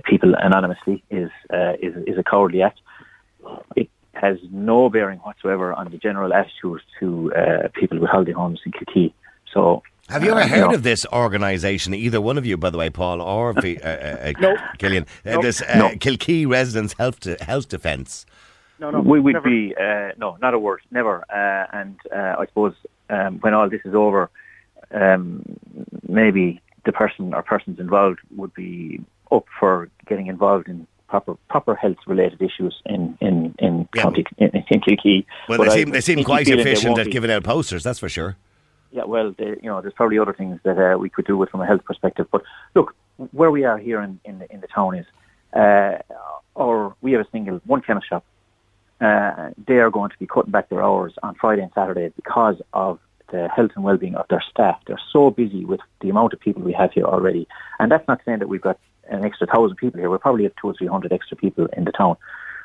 people 0.04 0.34
anonymously 0.34 1.02
is 1.10 1.30
uh, 1.52 1.72
is 1.82 1.94
is 2.06 2.16
a 2.18 2.22
cowardly 2.22 2.62
act. 2.62 2.80
It 3.76 3.88
has 4.14 4.38
no 4.50 4.88
bearing 4.90 5.18
whatsoever 5.20 5.72
on 5.72 5.90
the 5.90 5.98
general 5.98 6.32
attitude 6.32 6.82
to 7.00 7.32
uh, 7.34 7.68
people 7.74 7.98
with 7.98 8.10
holiday 8.10 8.32
homes 8.32 8.60
in 8.64 8.72
Kilkee. 8.72 9.12
So. 9.52 9.82
Have 10.08 10.24
you 10.24 10.32
ever 10.32 10.40
uh, 10.40 10.48
heard 10.48 10.70
know, 10.70 10.74
of 10.74 10.82
this 10.82 11.06
organisation, 11.12 11.94
either 11.94 12.20
one 12.20 12.36
of 12.36 12.44
you, 12.44 12.56
by 12.56 12.70
the 12.70 12.78
way, 12.78 12.90
Paul 12.90 13.20
or 13.22 13.50
uh, 13.56 13.60
uh, 13.62 14.32
No. 14.40 14.56
Cillian? 14.78 15.06
Uh, 15.24 15.34
No. 15.36 15.42
This 15.42 15.62
uh, 15.62 15.78
No. 15.78 15.88
Kilkee 15.90 16.48
Residents 16.48 16.94
Health 16.94 17.20
de- 17.20 17.42
Health 17.44 17.68
Defence. 17.68 18.26
No, 18.80 18.90
no, 18.90 19.00
we 19.00 19.20
would 19.20 19.34
never. 19.34 19.48
be 19.48 19.74
uh, 19.78 20.12
no, 20.16 20.38
not 20.40 20.54
a 20.54 20.58
word, 20.58 20.80
never. 20.90 21.22
Uh, 21.30 21.66
and 21.78 21.96
uh, 22.14 22.36
I 22.40 22.46
suppose 22.46 22.74
um, 23.10 23.38
when 23.40 23.52
all 23.52 23.68
this 23.68 23.82
is 23.84 23.94
over, 23.94 24.30
um, 24.90 25.44
maybe 26.08 26.60
the 26.86 26.92
person 26.92 27.34
or 27.34 27.42
persons 27.42 27.78
involved 27.78 28.20
would 28.36 28.54
be 28.54 29.00
up 29.30 29.44
for 29.58 29.90
getting 30.08 30.28
involved 30.28 30.66
in 30.66 30.86
proper 31.08 31.34
proper 31.50 31.74
health 31.74 31.98
related 32.06 32.40
issues 32.40 32.80
in 32.86 33.18
in 33.20 33.54
in 33.58 33.86
Yeah. 33.94 34.02
county 34.02 34.24
in, 34.38 34.48
in 34.70 34.80
Kilkee. 34.80 35.26
Well, 35.48 35.58
But 35.58 35.64
they 35.64 35.70
I 35.72 35.74
seem 35.76 35.90
they 35.90 36.00
seem 36.00 36.24
quite 36.24 36.48
efficient 36.48 36.98
at 36.98 37.10
giving 37.10 37.30
out 37.30 37.44
posters. 37.44 37.82
That's 37.82 37.98
for 37.98 38.08
sure. 38.08 38.36
Yeah, 38.92 39.04
well, 39.04 39.34
there, 39.38 39.56
you 39.62 39.70
know, 39.70 39.80
there's 39.82 39.94
probably 39.94 40.18
other 40.18 40.32
things 40.32 40.58
that 40.64 40.76
uh, 40.78 40.98
we 40.98 41.08
could 41.10 41.26
do 41.26 41.36
with 41.36 41.50
from 41.50 41.60
a 41.60 41.66
health 41.66 41.84
perspective. 41.84 42.26
But 42.32 42.42
look, 42.74 42.94
where 43.30 43.50
we 43.50 43.62
are 43.64 43.78
here 43.78 44.00
in, 44.00 44.18
in, 44.24 44.40
the, 44.40 44.52
in 44.52 44.60
the 44.60 44.66
town 44.66 44.96
is, 44.96 45.06
uh, 45.52 45.98
or 46.56 46.96
we 47.00 47.12
have 47.12 47.20
a 47.20 47.30
single 47.30 47.60
one 47.66 47.82
chemist 47.82 48.08
shop. 48.08 48.24
Uh, 49.00 49.50
they 49.66 49.78
are 49.78 49.90
going 49.90 50.10
to 50.10 50.18
be 50.18 50.26
cutting 50.26 50.50
back 50.50 50.68
their 50.68 50.82
hours 50.82 51.14
on 51.22 51.34
Friday 51.34 51.62
and 51.62 51.72
Saturday 51.74 52.12
because 52.16 52.60
of 52.72 52.98
the 53.32 53.48
health 53.48 53.70
and 53.74 53.84
well-being 53.84 54.14
of 54.14 54.26
their 54.28 54.42
staff. 54.50 54.78
They're 54.86 55.00
so 55.12 55.30
busy 55.30 55.64
with 55.64 55.80
the 56.00 56.10
amount 56.10 56.32
of 56.32 56.40
people 56.40 56.62
we 56.62 56.72
have 56.72 56.92
here 56.92 57.04
already, 57.04 57.48
and 57.78 57.90
that's 57.90 58.06
not 58.08 58.20
saying 58.24 58.40
that 58.40 58.48
we've 58.48 58.60
got 58.60 58.78
an 59.08 59.24
extra 59.24 59.46
thousand 59.46 59.76
people 59.76 60.00
here. 60.00 60.10
We're 60.10 60.18
probably 60.18 60.44
at 60.46 60.52
two 60.60 60.68
or 60.68 60.74
three 60.74 60.86
hundred 60.86 61.12
extra 61.12 61.36
people 61.36 61.66
in 61.76 61.84
the 61.84 61.92
town, 61.92 62.16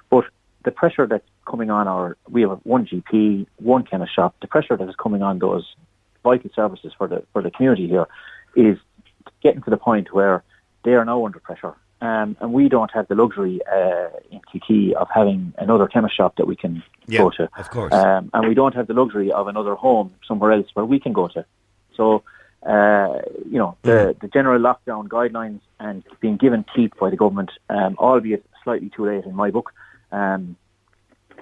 but 0.10 0.26
the 0.66 0.72
pressure 0.72 1.08
that's 1.08 1.26
coming 1.48 1.70
on 1.70 1.88
our, 1.88 2.18
we 2.28 2.42
have 2.42 2.60
one 2.64 2.86
GP, 2.86 3.46
one 3.58 3.84
chemist 3.84 4.14
shop, 4.14 4.36
the 4.42 4.48
pressure 4.48 4.76
that 4.76 4.90
is 4.90 4.96
coming 4.96 5.22
on 5.22 5.40
those 5.40 5.76
vital 6.24 6.50
services 6.56 6.92
for 6.98 7.08
the, 7.08 7.24
for 7.32 7.42
the 7.42 7.52
community 7.52 7.88
here 7.88 8.08
is 8.56 8.78
getting 9.42 9.62
to 9.62 9.70
the 9.70 9.78
point 9.78 10.12
where 10.12 10.44
they 10.84 10.94
are 10.94 11.06
now 11.06 11.24
under 11.26 11.40
pressure 11.40 11.76
Um, 12.02 12.36
and 12.42 12.54
we 12.54 12.68
don't 12.70 12.92
have 12.92 13.08
the 13.08 13.16
luxury 13.16 13.62
uh, 13.72 14.10
in 14.30 14.42
Kilkee 14.54 14.94
of 14.94 15.08
having 15.14 15.54
another 15.58 15.88
chemist 15.88 16.16
shop 16.16 16.36
that 16.38 16.46
we 16.46 16.56
can 16.56 16.84
Yeah, 17.08 17.20
go 17.20 17.30
to. 17.32 17.50
of 17.58 17.70
course. 17.70 17.94
Um, 17.94 18.30
and 18.34 18.48
we 18.48 18.54
don't 18.54 18.76
have 18.76 18.88
the 18.88 18.94
luxury 18.94 19.32
of 19.32 19.48
another 19.48 19.76
home 19.76 20.14
somewhere 20.28 20.52
else 20.52 20.68
where 20.74 20.86
we 20.86 21.00
can 21.00 21.14
go 21.14 21.28
to. 21.30 21.46
So, 21.96 22.24
uh, 22.64 23.22
you 23.50 23.58
know, 23.58 23.78
the, 23.84 24.16
the 24.20 24.28
general 24.28 24.60
lockdown 24.62 25.08
guidelines 25.08 25.62
and 25.80 26.04
being 26.20 26.36
given 26.38 26.66
teeth 26.76 26.92
by 27.00 27.10
the 27.10 27.16
government, 27.16 27.52
um, 27.70 27.96
albeit 27.98 28.46
slightly 28.64 28.90
too 28.96 29.06
late 29.06 29.24
in 29.24 29.34
my 29.34 29.50
book, 29.50 29.72
um, 30.12 30.58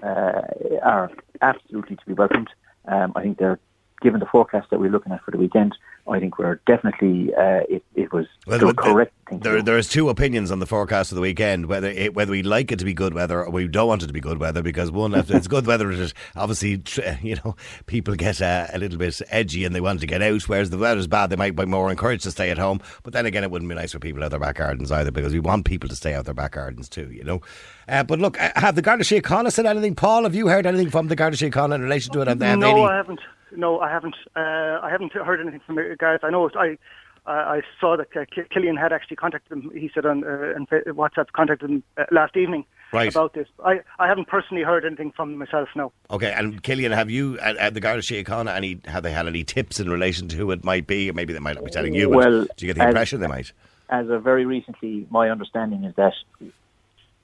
uh, 0.03 0.41
are 0.83 1.11
absolutely 1.41 1.95
to 1.95 2.05
be 2.05 2.13
welcomed. 2.13 2.49
Um, 2.85 3.13
I 3.15 3.21
think 3.23 3.37
they're, 3.37 3.59
given 4.03 4.19
the 4.19 4.25
forecast 4.27 4.69
that 4.69 4.79
we're 4.79 4.91
looking 4.91 5.11
at 5.13 5.23
for 5.23 5.31
the 5.31 5.37
weekend, 5.37 5.75
I 6.07 6.19
think 6.19 6.37
we're 6.37 6.59
definitely, 6.67 7.33
uh, 7.33 7.61
it, 7.69 7.83
it 7.95 8.11
was 8.11 8.25
Well, 8.45 8.59
the 8.59 8.67
the- 8.67 8.73
correct 8.73 9.13
thing 9.29 9.39
There, 9.39 9.61
there's 9.61 9.87
two 9.87 10.09
opinions 10.09 10.51
on 10.51 10.59
the 10.59 10.65
forecast 10.65 11.13
of 11.13 11.15
the 11.15 11.21
weekend. 11.21 11.67
Whether 11.67 11.87
it, 11.87 12.13
whether 12.13 12.31
we 12.31 12.43
like 12.43 12.73
it 12.73 12.79
to 12.79 12.85
be 12.85 12.93
good 12.93 13.13
weather 13.13 13.41
or 13.43 13.49
we 13.49 13.67
don't 13.69 13.87
want 13.87 14.03
it 14.03 14.07
to 14.07 14.13
be 14.13 14.19
good 14.19 14.37
weather, 14.37 14.61
because 14.61 14.91
one, 14.91 15.15
if 15.15 15.31
it's 15.31 15.47
good 15.47 15.65
weather, 15.65 15.89
it 15.91 15.99
is 15.99 16.13
obviously 16.35 16.83
you 17.21 17.37
know 17.37 17.55
people 17.85 18.15
get 18.15 18.41
uh, 18.41 18.67
a 18.73 18.77
little 18.77 18.97
bit 18.97 19.21
edgy 19.29 19.63
and 19.63 19.73
they 19.73 19.81
want 19.81 20.01
to 20.01 20.07
get 20.07 20.21
out. 20.21 20.41
Whereas 20.43 20.69
the 20.69 20.77
weather's 20.77 21.07
bad, 21.07 21.29
they 21.29 21.37
might 21.37 21.55
be 21.55 21.65
more 21.65 21.89
encouraged 21.89 22.23
to 22.23 22.31
stay 22.31 22.51
at 22.51 22.57
home. 22.57 22.81
But 23.03 23.13
then 23.13 23.25
again, 23.25 23.43
it 23.43 23.51
wouldn't 23.51 23.69
be 23.69 23.75
nice 23.75 23.93
for 23.93 23.99
people 23.99 24.23
out 24.23 24.31
their 24.31 24.39
back 24.39 24.57
gardens 24.57 24.91
either, 24.91 25.11
because 25.11 25.31
we 25.31 25.39
want 25.39 25.65
people 25.65 25.87
to 25.87 25.95
stay 25.95 26.13
out 26.13 26.25
their 26.25 26.33
back 26.33 26.51
gardens 26.51 26.89
too. 26.89 27.09
You 27.11 27.23
know. 27.23 27.41
Uh, 27.87 28.03
but 28.03 28.19
look, 28.19 28.39
uh, 28.41 28.51
have 28.57 28.75
the 28.75 28.81
Garda 28.81 29.03
Síochána 29.05 29.51
said 29.51 29.65
anything? 29.65 29.95
Paul, 29.95 30.23
have 30.23 30.35
you 30.35 30.47
heard 30.47 30.65
anything 30.65 30.89
from 30.89 31.07
the 31.07 31.15
Garda 31.15 31.37
Síochána 31.37 31.75
in 31.75 31.81
relation 31.81 32.11
to 32.13 32.21
it? 32.21 32.27
Have 32.27 32.39
they 32.39 32.47
have 32.47 32.59
no, 32.59 32.71
any? 32.71 32.83
I 32.83 32.97
haven't. 32.97 33.19
No, 33.55 33.79
I 33.79 33.89
haven't. 33.89 34.15
Uh, 34.35 34.79
I 34.81 34.89
haven't 34.91 35.13
heard 35.13 35.39
anything 35.41 35.61
from 35.65 35.75
Gareth. 35.99 36.23
I 36.23 36.29
know. 36.29 36.49
I 36.55 36.77
I 37.25 37.31
I 37.57 37.61
saw 37.79 37.95
that 37.97 38.07
uh, 38.15 38.25
Cillian 38.53 38.77
had 38.79 38.91
actually 38.93 39.17
contacted 39.17 39.51
him. 39.51 39.71
He 39.73 39.89
said 39.93 40.05
on, 40.05 40.23
uh, 40.23 40.53
on 40.55 40.65
WhatsApp 40.67 41.31
contacted 41.33 41.69
him 41.69 41.83
uh, 41.97 42.05
last 42.11 42.35
evening 42.35 42.65
Right. 42.91 43.09
about 43.09 43.33
this. 43.33 43.47
I, 43.65 43.79
I 43.97 44.07
haven't 44.07 44.27
personally 44.27 44.61
heard 44.63 44.85
anything 44.85 45.11
from 45.15 45.37
myself. 45.37 45.67
No. 45.75 45.91
Okay, 46.11 46.31
and 46.31 46.61
Cillian, 46.61 46.93
have 46.93 47.09
you 47.09 47.39
at, 47.39 47.57
at 47.57 47.73
the 47.73 47.79
Garda 47.79 48.01
Síochána 48.01 48.55
any 48.55 48.79
have 48.85 49.03
they 49.03 49.11
had 49.11 49.25
any 49.27 49.43
tips 49.43 49.79
in 49.79 49.89
relation 49.89 50.27
to 50.27 50.35
who 50.35 50.51
it 50.51 50.63
might 50.63 50.85
be? 50.85 51.09
Or 51.09 51.13
maybe 51.13 51.33
they 51.33 51.39
might 51.39 51.55
not 51.55 51.65
be 51.65 51.71
telling 51.71 51.93
you. 51.93 52.09
But 52.09 52.17
Well, 52.17 52.41
do 52.57 52.65
you 52.65 52.73
get 52.73 52.75
the 52.77 52.83
as- 52.83 52.89
impression 52.89 53.19
they 53.21 53.27
might? 53.27 53.51
as 53.89 54.09
of 54.09 54.23
very 54.23 54.45
recently, 54.45 55.05
my 55.11 55.29
understanding 55.29 55.83
is 55.83 55.93
that 55.95 56.13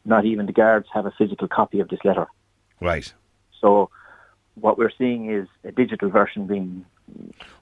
not 0.06 0.26
even 0.26 0.46
the 0.46 0.52
guards 0.54 0.88
have 0.94 1.06
a 1.06 1.12
physical 1.18 1.48
copy 1.48 1.80
of 1.80 1.90
this 1.90 2.00
letter. 2.04 2.28
Right. 2.80 3.12
So 3.60 3.90
what 4.62 4.78
we're 4.78 4.92
seeing 4.98 5.32
is 5.32 5.48
a 5.64 5.72
digital 5.72 6.10
version 6.10 6.48
being 6.48 6.86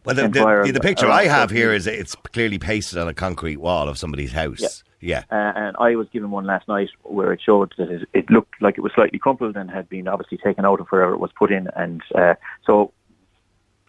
Well, 0.03 0.15
the, 0.15 0.27
the, 0.27 0.71
the, 0.73 0.79
picture 0.79 1.07
I 1.07 1.25
have 1.25 1.49
here 1.49 1.73
is 1.73 1.87
it's 1.87 2.15
clearly 2.33 2.59
pasted 2.59 2.97
on 2.97 3.07
a 3.07 3.13
concrete 3.13 3.57
wall 3.57 3.87
of 3.89 3.97
somebody's 3.97 4.31
house. 4.31 4.83
Yeah. 4.99 5.23
Uh, 5.31 5.53
and 5.55 5.77
I 5.79 5.95
was 5.95 6.07
given 6.11 6.31
one 6.31 6.45
last 6.45 6.67
night 6.67 6.89
where 7.03 7.31
it 7.31 7.41
showed 7.41 7.73
that 7.77 7.89
it, 7.89 8.09
it 8.13 8.29
looked 8.29 8.61
like 8.61 8.77
it 8.77 8.81
was 8.81 8.91
slightly 8.93 9.19
crumpled 9.19 9.55
and 9.55 9.69
had 9.69 9.87
been 9.89 10.07
obviously 10.07 10.37
taken 10.37 10.65
out 10.65 10.79
of 10.79 10.87
wherever 10.87 11.13
it 11.13 11.19
was 11.19 11.31
put 11.37 11.51
in. 11.51 11.69
And 11.75 12.01
uh, 12.15 12.35
so 12.65 12.91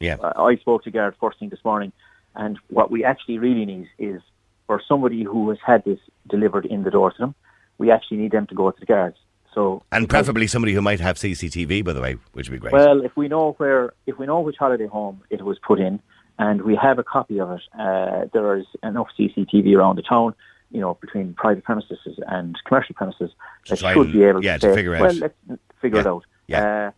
Yeah. 0.01 0.17
I 0.21 0.57
spoke 0.57 0.85
to 0.85 0.91
Gareth 0.91 1.17
first 1.21 1.39
thing 1.39 1.49
this 1.49 1.65
morning, 1.65 1.93
and 2.35 2.59
what 2.69 2.91
we 2.91 3.05
actually 3.05 3.39
really 3.39 3.65
need 3.65 3.89
is 3.99 4.21
for 4.67 4.83
somebody 4.87 5.23
who 5.23 5.49
has 5.49 5.59
had 5.65 5.85
this 5.85 5.99
delivered 6.29 6.67
in 6.67 6.83
the 6.83 6.91
door 6.91 7.11
to 7.11 7.19
them, 7.19 7.35
we 7.79 7.91
actually 7.91 8.19
need 8.19 8.33
them 8.33 8.47
to 8.49 8.55
go 8.55 8.71
to 8.71 8.79
the 8.79 8.87
guards. 8.87 9.17
So 9.55 9.83
And 9.91 10.09
preferably 10.09 10.47
somebody 10.47 10.73
who 10.75 10.83
might 10.83 11.01
have 11.01 11.17
CCTV, 11.17 11.85
by 11.85 11.93
the 11.93 12.01
way, 12.01 12.17
which 12.33 12.49
would 12.49 12.57
be 12.57 12.61
great. 12.61 12.73
Well, 12.73 13.05
if 13.05 13.17
we 13.17 13.29
know 13.29 13.53
where, 13.59 13.93
if 14.07 14.19
we 14.19 14.27
know 14.27 14.41
which 14.41 14.57
holiday 14.59 14.87
home 14.87 15.23
it 15.31 15.43
was 15.43 15.59
put 15.59 15.81
in, 15.81 16.01
and 16.39 16.63
we 16.63 16.77
have 16.77 16.99
a 16.99 17.05
copy 17.05 17.41
of 17.41 17.51
it, 17.51 17.63
uh, 17.79 18.27
there 18.33 18.57
is 18.57 18.67
enough 18.83 19.09
CCTV 19.19 19.75
around 19.75 19.97
the 19.97 20.03
town, 20.03 20.35
you 20.71 20.81
know, 20.81 20.95
between 21.01 21.35
private 21.35 21.65
premises 21.65 21.99
and 22.29 22.57
commercial 22.65 22.95
premises 22.95 23.31
that 23.69 23.79
try 23.79 23.95
should 23.95 24.13
be 24.13 24.23
able 24.23 24.45
yeah, 24.45 24.59
to, 24.59 24.69
to 24.69 24.75
figure 24.75 24.95
out. 24.95 25.01
Well, 25.03 25.15
let's 25.15 25.35
figure 25.81 26.01
it 26.01 26.07
out. 26.07 26.25
yeah. 26.47 26.89
Uh, 26.89 26.91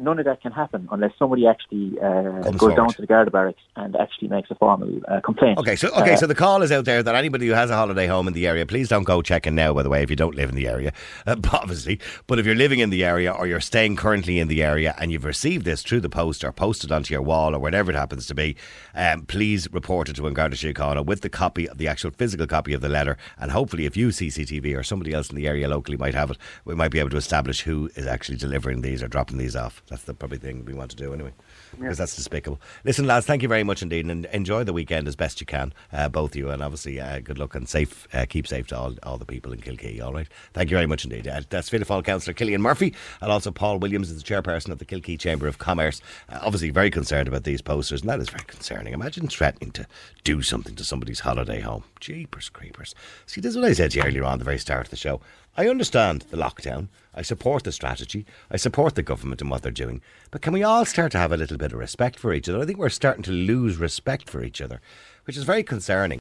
none 0.00 0.18
of 0.18 0.24
that 0.24 0.40
can 0.40 0.52
happen 0.52 0.88
unless 0.90 1.12
somebody 1.18 1.46
actually 1.46 1.98
uh, 2.00 2.50
goes 2.52 2.74
down 2.74 2.88
to 2.88 3.00
the 3.00 3.06
Garda 3.06 3.30
barracks 3.30 3.60
and 3.76 3.94
actually 3.96 4.28
makes 4.28 4.50
a 4.50 4.54
formal 4.54 5.00
uh, 5.08 5.20
complaint. 5.20 5.58
Okay, 5.58 5.76
so 5.76 5.88
okay, 5.88 6.14
Uh, 6.14 6.16
so 6.16 6.26
the 6.26 6.34
call 6.34 6.62
is 6.62 6.72
out 6.72 6.86
there 6.86 7.02
that 7.02 7.14
anybody 7.14 7.46
who 7.46 7.52
has 7.52 7.70
a 7.70 7.76
holiday 7.76 8.06
home 8.06 8.26
in 8.26 8.34
the 8.34 8.46
area, 8.46 8.64
please 8.64 8.88
don't 8.88 9.04
go 9.04 9.22
checking 9.22 9.54
now. 9.54 9.74
By 9.74 9.82
the 9.82 9.90
way, 9.90 10.02
if 10.02 10.10
you 10.10 10.16
don't 10.16 10.34
live 10.34 10.48
in 10.48 10.54
the 10.54 10.66
area, 10.66 10.92
uh, 11.26 11.36
obviously, 11.52 12.00
but 12.26 12.38
if 12.38 12.46
you're 12.46 12.54
living 12.54 12.80
in 12.80 12.90
the 12.90 13.04
area 13.04 13.30
or 13.30 13.46
you're 13.46 13.60
staying 13.60 13.96
currently 13.96 14.38
in 14.38 14.48
the 14.48 14.62
area 14.62 14.94
and 14.98 15.12
you've 15.12 15.24
received 15.24 15.64
this 15.64 15.82
through 15.82 16.00
the 16.00 16.08
post 16.08 16.42
or 16.42 16.52
posted 16.52 16.90
onto 16.90 17.12
your 17.12 17.22
wall 17.22 17.54
or 17.54 17.58
whatever 17.58 17.92
it 17.92 17.96
happens 17.96 18.26
to 18.26 18.34
be, 18.34 18.56
um, 18.94 19.22
please 19.26 19.68
report 19.72 20.08
it 20.08 20.16
to 20.16 20.30
Garda 20.30 20.56
Síochána 20.56 21.04
with 21.04 21.20
the 21.20 21.28
copy 21.28 21.68
of 21.68 21.78
the 21.78 21.88
actual 21.88 22.10
physical 22.10 22.46
copy 22.46 22.72
of 22.72 22.80
the 22.80 22.88
letter, 22.88 23.16
and 23.38 23.50
hopefully, 23.50 23.84
if 23.84 23.96
you 23.96 24.08
CCTV 24.08 24.76
or 24.76 24.82
somebody 24.82 25.12
else 25.12 25.28
in 25.28 25.36
the 25.36 25.46
area 25.46 25.68
locally 25.68 25.96
might 25.96 26.14
have 26.14 26.30
it, 26.30 26.38
we 26.64 26.74
might 26.74 26.90
be 26.90 26.98
able 26.98 27.10
to 27.10 27.16
establish 27.16 27.62
who 27.62 27.90
is 27.96 28.06
actually 28.06 28.38
delivering 28.38 28.80
these 28.80 29.02
or 29.02 29.08
dropping 29.08 29.38
these 29.38 29.56
off. 29.56 29.82
That's 29.90 30.04
the 30.04 30.14
probably 30.14 30.38
thing 30.38 30.64
we 30.64 30.72
want 30.72 30.92
to 30.92 30.96
do 30.96 31.12
anyway, 31.12 31.32
because 31.78 31.98
that's 31.98 32.14
despicable. 32.14 32.60
Listen, 32.84 33.08
lads, 33.08 33.26
thank 33.26 33.42
you 33.42 33.48
very 33.48 33.64
much 33.64 33.82
indeed, 33.82 34.06
and 34.06 34.24
enjoy 34.26 34.62
the 34.62 34.72
weekend 34.72 35.08
as 35.08 35.16
best 35.16 35.40
you 35.40 35.46
can, 35.46 35.74
uh, 35.92 36.08
both 36.08 36.30
of 36.30 36.36
you, 36.36 36.48
and 36.50 36.62
obviously 36.62 37.00
uh, 37.00 37.18
good 37.18 37.38
luck 37.38 37.56
and 37.56 37.68
safe, 37.68 38.06
uh, 38.14 38.24
keep 38.28 38.46
safe 38.46 38.68
to 38.68 38.78
all, 38.78 38.94
all 39.02 39.18
the 39.18 39.24
people 39.24 39.52
in 39.52 39.60
Kilkee. 39.60 40.00
All 40.00 40.12
right, 40.12 40.28
thank 40.54 40.70
you 40.70 40.76
very 40.76 40.86
much 40.86 41.04
indeed. 41.04 41.26
Uh, 41.26 41.40
that's 41.50 41.68
Fianna 41.68 41.84
Fáil 41.84 42.04
councillor 42.04 42.34
Cillian 42.34 42.60
Murphy, 42.60 42.94
and 43.20 43.32
also 43.32 43.50
Paul 43.50 43.80
Williams 43.80 44.10
is 44.10 44.22
the 44.22 44.34
chairperson 44.34 44.70
of 44.70 44.78
the 44.78 44.84
Kilkee 44.84 45.18
Chamber 45.18 45.48
of 45.48 45.58
Commerce. 45.58 46.00
Uh, 46.28 46.38
obviously, 46.40 46.70
very 46.70 46.90
concerned 46.90 47.26
about 47.26 47.42
these 47.42 47.60
posters, 47.60 48.02
and 48.02 48.10
that 48.10 48.20
is 48.20 48.30
very 48.30 48.44
concerning. 48.44 48.94
Imagine 48.94 49.26
threatening 49.26 49.72
to 49.72 49.86
do 50.22 50.40
something 50.40 50.76
to 50.76 50.84
somebody's 50.84 51.20
holiday 51.20 51.60
home. 51.60 51.82
Jeepers 51.98 52.48
creepers. 52.48 52.94
See, 53.26 53.40
this 53.40 53.50
is 53.50 53.56
what 53.56 53.66
I 53.66 53.72
said 53.72 53.90
to 53.90 53.98
you 53.98 54.04
earlier 54.04 54.24
on, 54.24 54.38
the 54.38 54.44
very 54.44 54.58
start 54.58 54.86
of 54.86 54.90
the 54.90 54.96
show. 54.96 55.20
I 55.56 55.68
understand 55.68 56.26
the 56.30 56.36
lockdown. 56.36 56.88
I 57.14 57.22
support 57.22 57.64
the 57.64 57.72
strategy. 57.72 58.24
I 58.50 58.56
support 58.56 58.94
the 58.94 59.02
government 59.02 59.40
and 59.40 59.50
what 59.50 59.62
they're 59.62 59.72
doing. 59.72 60.00
But 60.30 60.42
can 60.42 60.52
we 60.52 60.62
all 60.62 60.84
start 60.84 61.12
to 61.12 61.18
have 61.18 61.32
a 61.32 61.36
little 61.36 61.56
bit 61.58 61.72
of 61.72 61.78
respect 61.78 62.18
for 62.18 62.32
each 62.32 62.48
other? 62.48 62.60
I 62.60 62.66
think 62.66 62.78
we're 62.78 62.88
starting 62.88 63.22
to 63.24 63.32
lose 63.32 63.76
respect 63.76 64.30
for 64.30 64.42
each 64.44 64.60
other, 64.60 64.80
which 65.24 65.36
is 65.36 65.44
very 65.44 65.62
concerning. 65.62 66.20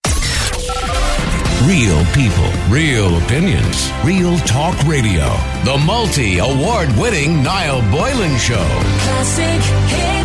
Real 1.64 2.06
people, 2.14 2.52
real 2.70 3.18
opinions, 3.24 3.92
real 4.04 4.38
talk 4.40 4.82
radio. 4.88 5.28
The 5.66 5.78
multi 5.86 6.40
award 6.40 6.90
winning 6.98 7.44
Niall 7.44 7.82
Boylan 7.92 8.38
Show. 8.38 8.56
Classic 8.56 9.62
hits. 9.90 10.19